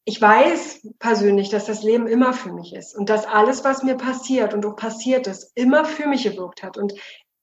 [0.05, 3.96] ich weiß persönlich, dass das Leben immer für mich ist und dass alles, was mir
[3.96, 6.76] passiert und auch passiert ist, immer für mich gewirkt hat.
[6.76, 6.92] Und,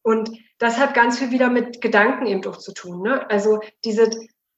[0.01, 3.01] und das hat ganz viel wieder mit Gedanken eben auch zu tun.
[3.01, 3.29] Ne?
[3.29, 4.09] Also diese,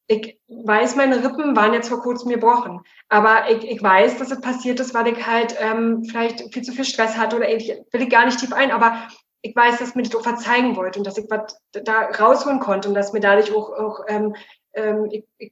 [0.07, 4.41] ich weiß, meine Rippen waren jetzt vor kurzem gebrochen, aber ich, ich weiß, dass es
[4.41, 8.01] passiert ist, weil ich halt ähm, vielleicht viel zu viel Stress hatte oder ich will
[8.01, 9.07] ich gar nicht tief ein, aber
[9.43, 12.89] ich weiß, dass mir das auch verzeihen wollte und dass ich was da rausholen konnte
[12.89, 14.35] und dass mir dadurch auch, auch ähm,
[14.73, 15.51] ähm, ich, ich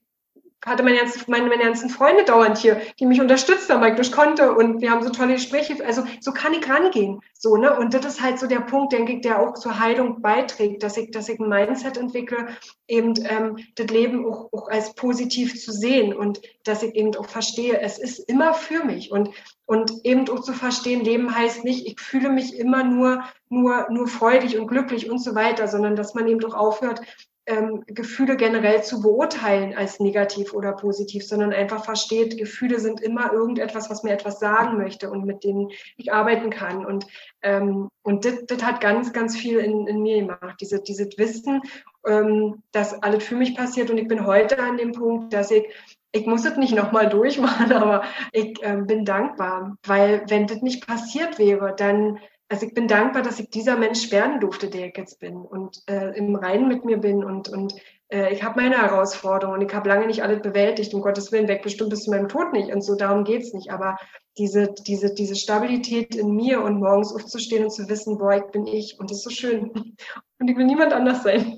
[0.66, 3.96] hatte meine ganzen, meine, meine ganzen Freunde dauernd hier, die mich unterstützt haben, weil ich
[3.96, 5.86] durch konnte und wir haben so tolle Gespräche.
[5.86, 7.22] Also so kann ich rangehen.
[7.34, 7.78] So, ne?
[7.78, 10.98] Und das ist halt so der Punkt, denke ich, der auch zur Heilung beiträgt, dass
[10.98, 12.48] ich, dass ich ein Mindset entwickle,
[12.88, 17.28] eben ähm, das Leben auch, auch als positiv zu sehen und dass ich eben auch
[17.28, 19.30] verstehe, es ist immer für mich und
[19.70, 24.08] und eben auch zu verstehen, Leben heißt nicht, ich fühle mich immer nur, nur, nur
[24.08, 27.02] freudig und glücklich und so weiter, sondern dass man eben doch aufhört,
[27.50, 33.34] ähm, Gefühle generell zu beurteilen als negativ oder positiv, sondern einfach versteht, Gefühle sind immer
[33.34, 36.86] irgendetwas, was mir etwas sagen möchte und mit denen ich arbeiten kann.
[36.86, 37.08] Und,
[37.42, 41.62] ähm, und das, hat ganz, ganz viel in, in mir gemacht, diese, dieses Wissen,
[42.06, 43.90] ähm, dass alles für mich passiert.
[43.90, 45.66] Und ich bin heute an dem Punkt, dass ich
[46.12, 50.88] ich muss es nicht nochmal durchmachen, aber ich äh, bin dankbar, weil wenn das nicht
[50.88, 52.20] passiert wäre, dann
[52.50, 55.84] also ich bin dankbar, dass ich dieser Mensch werden durfte, der ich jetzt bin und
[55.88, 57.76] äh, im Reinen mit mir bin und, und
[58.10, 61.48] äh, ich habe meine Herausforderungen und ich habe lange nicht alles bewältigt, um Gottes Willen
[61.48, 63.98] weg, bestimmt bis zu meinem Tod nicht und so, darum geht's nicht, aber
[64.38, 68.66] diese, diese, diese Stabilität in mir und morgens aufzustehen und zu wissen, boah, ich bin
[68.66, 69.70] ich und das ist so schön
[70.40, 71.56] und ich will niemand anders sein.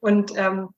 [0.00, 0.70] Und ähm,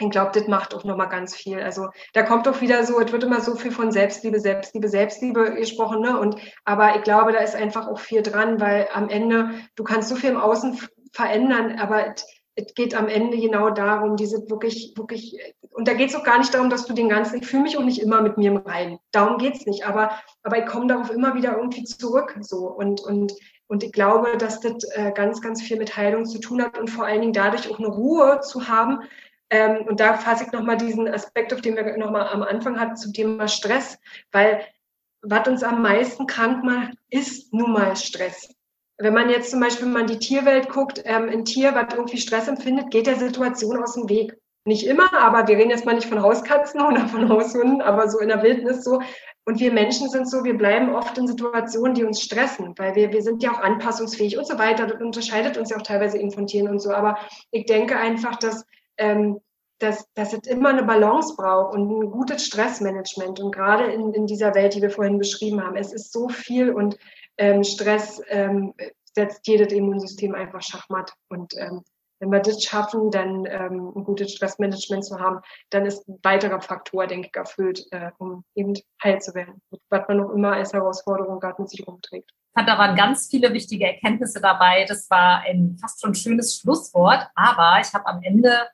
[0.00, 1.60] ich glaube, das macht auch nochmal ganz viel.
[1.60, 5.54] Also da kommt doch wieder so, es wird immer so viel von Selbstliebe, Selbstliebe, Selbstliebe
[5.54, 6.18] gesprochen, ne?
[6.18, 10.08] Und aber ich glaube, da ist einfach auch viel dran, weil am Ende, du kannst
[10.08, 10.78] so viel im Außen
[11.12, 12.14] verändern, aber
[12.58, 15.38] es geht am Ende genau darum, diese wirklich, wirklich,
[15.70, 17.78] und da geht es auch gar nicht darum, dass du den ganzen, ich fühle mich
[17.78, 18.98] auch nicht immer mit mir im Rein.
[19.12, 19.86] Darum geht's nicht.
[19.86, 20.10] Aber,
[20.42, 22.36] aber ich komme darauf immer wieder irgendwie zurück.
[22.40, 22.66] So.
[22.66, 23.32] Und, und,
[23.68, 26.90] und ich glaube, dass das äh, ganz, ganz viel mit Heilung zu tun hat und
[26.90, 29.02] vor allen Dingen dadurch auch eine Ruhe zu haben,
[29.50, 32.96] ähm, und da fasse ich nochmal diesen Aspekt, auf den wir nochmal am Anfang hatten,
[32.96, 33.98] zum Thema Stress,
[34.30, 34.60] weil
[35.22, 38.48] was uns am meisten krank macht, ist nun mal Stress.
[38.98, 42.18] Wenn man jetzt zum Beispiel mal in die Tierwelt guckt, ähm, ein Tier, was irgendwie
[42.18, 44.36] Stress empfindet, geht der Situation aus dem Weg.
[44.64, 48.18] Nicht immer, aber wir reden jetzt mal nicht von Hauskatzen oder von Haushunden, aber so
[48.18, 49.00] in der Wildnis so.
[49.44, 53.12] Und wir Menschen sind so, wir bleiben oft in Situationen, die uns stressen, weil wir,
[53.12, 54.86] wir sind ja auch anpassungsfähig und so weiter.
[54.86, 56.90] Das unterscheidet uns ja auch teilweise eben von Tieren und so.
[56.90, 57.16] Aber
[57.50, 58.66] ich denke einfach, dass
[58.98, 59.40] ähm,
[59.78, 63.40] dass, dass es immer eine Balance braucht und ein gutes Stressmanagement.
[63.40, 66.70] Und gerade in, in dieser Welt, die wir vorhin beschrieben haben, es ist so viel
[66.70, 66.98] und
[67.36, 68.74] ähm, Stress ähm,
[69.14, 71.12] setzt jedes Immunsystem einfach schachmatt.
[71.28, 71.82] Und ähm,
[72.20, 75.40] wenn wir das schaffen, dann ähm, ein gutes Stressmanagement zu haben,
[75.70, 80.08] dann ist ein weiterer Faktor, denke ich, erfüllt, äh, um eben heil zu werden, was
[80.08, 82.30] man noch immer als Herausforderung gerade mit sich rumträgt.
[82.30, 84.84] Ich fand, da waren ganz viele wichtige Erkenntnisse dabei.
[84.88, 88.66] Das war ein fast schon schönes Schlusswort, aber ich habe am Ende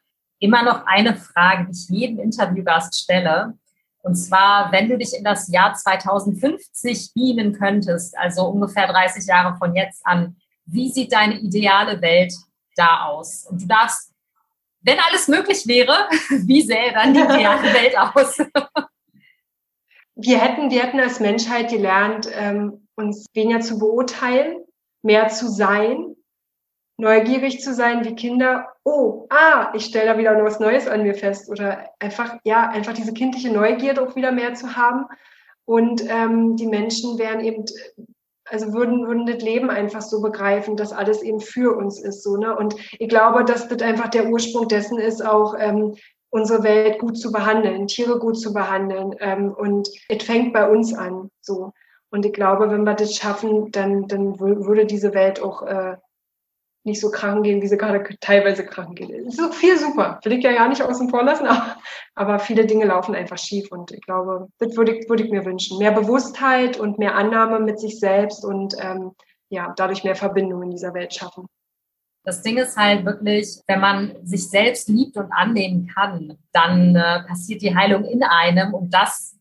[0.45, 3.55] immer noch eine Frage, die ich jedem Interviewgast stelle.
[4.03, 9.57] Und zwar, wenn du dich in das Jahr 2050 beamen könntest, also ungefähr 30 Jahre
[9.57, 10.36] von jetzt an,
[10.66, 12.34] wie sieht deine ideale Welt
[12.76, 13.47] da aus?
[13.47, 14.12] Und du darfst,
[14.82, 18.38] wenn alles möglich wäre, wie sähe dann die ideale Welt aus?
[20.16, 24.59] wir hätten, wir hätten als Menschheit gelernt, ähm, uns weniger zu beurteilen,
[25.03, 26.14] mehr zu sein,
[26.97, 28.68] neugierig zu sein wie Kinder.
[28.84, 31.49] Oh, ah, ich stelle da wieder was Neues an mir fest.
[31.51, 35.07] Oder einfach, ja, einfach diese kindliche Neugierde auch wieder mehr zu haben.
[35.64, 37.64] Und ähm, die Menschen wären eben,
[38.45, 42.22] also würden, würden das Leben einfach so begreifen, dass alles eben für uns ist.
[42.22, 42.57] So, ne?
[42.57, 45.95] Und ich glaube, dass das einfach der Ursprung dessen ist, auch ähm,
[46.30, 49.14] unsere Welt gut zu behandeln, Tiere gut zu behandeln.
[49.20, 51.30] Ähm, und es fängt bei uns an.
[51.40, 51.72] So.
[52.11, 55.97] Und ich glaube, wenn wir das schaffen, dann, dann würde diese Welt auch äh,
[56.85, 59.32] nicht so krank gehen, wie sie gerade teilweise krank geht.
[59.32, 60.20] So viel super.
[60.22, 61.76] Will ich ja gar nicht außen vor lassen, aber,
[62.14, 63.72] aber viele Dinge laufen einfach schief.
[63.72, 65.78] Und ich glaube, das würde ich, würde ich mir wünschen.
[65.78, 69.12] Mehr Bewusstheit und mehr Annahme mit sich selbst und ähm,
[69.49, 71.47] ja, dadurch mehr Verbindung in dieser Welt schaffen.
[72.24, 77.22] Das Ding ist halt wirklich, wenn man sich selbst liebt und annehmen kann, dann äh,
[77.24, 79.34] passiert die Heilung in einem und das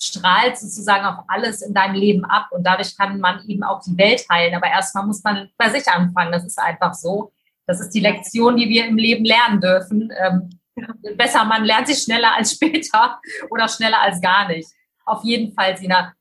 [0.00, 3.96] strahlt sozusagen auf alles in deinem Leben ab und dadurch kann man eben auch die
[3.96, 4.54] Welt heilen.
[4.54, 6.32] Aber erstmal muss man bei sich anfangen.
[6.32, 7.32] Das ist einfach so.
[7.66, 10.12] Das ist die Lektion, die wir im Leben lernen dürfen.
[10.18, 10.50] Ähm,
[11.16, 13.20] besser, man lernt sich schneller als später
[13.50, 14.68] oder schneller als gar nicht.
[15.04, 16.12] Auf jeden Fall, Sina.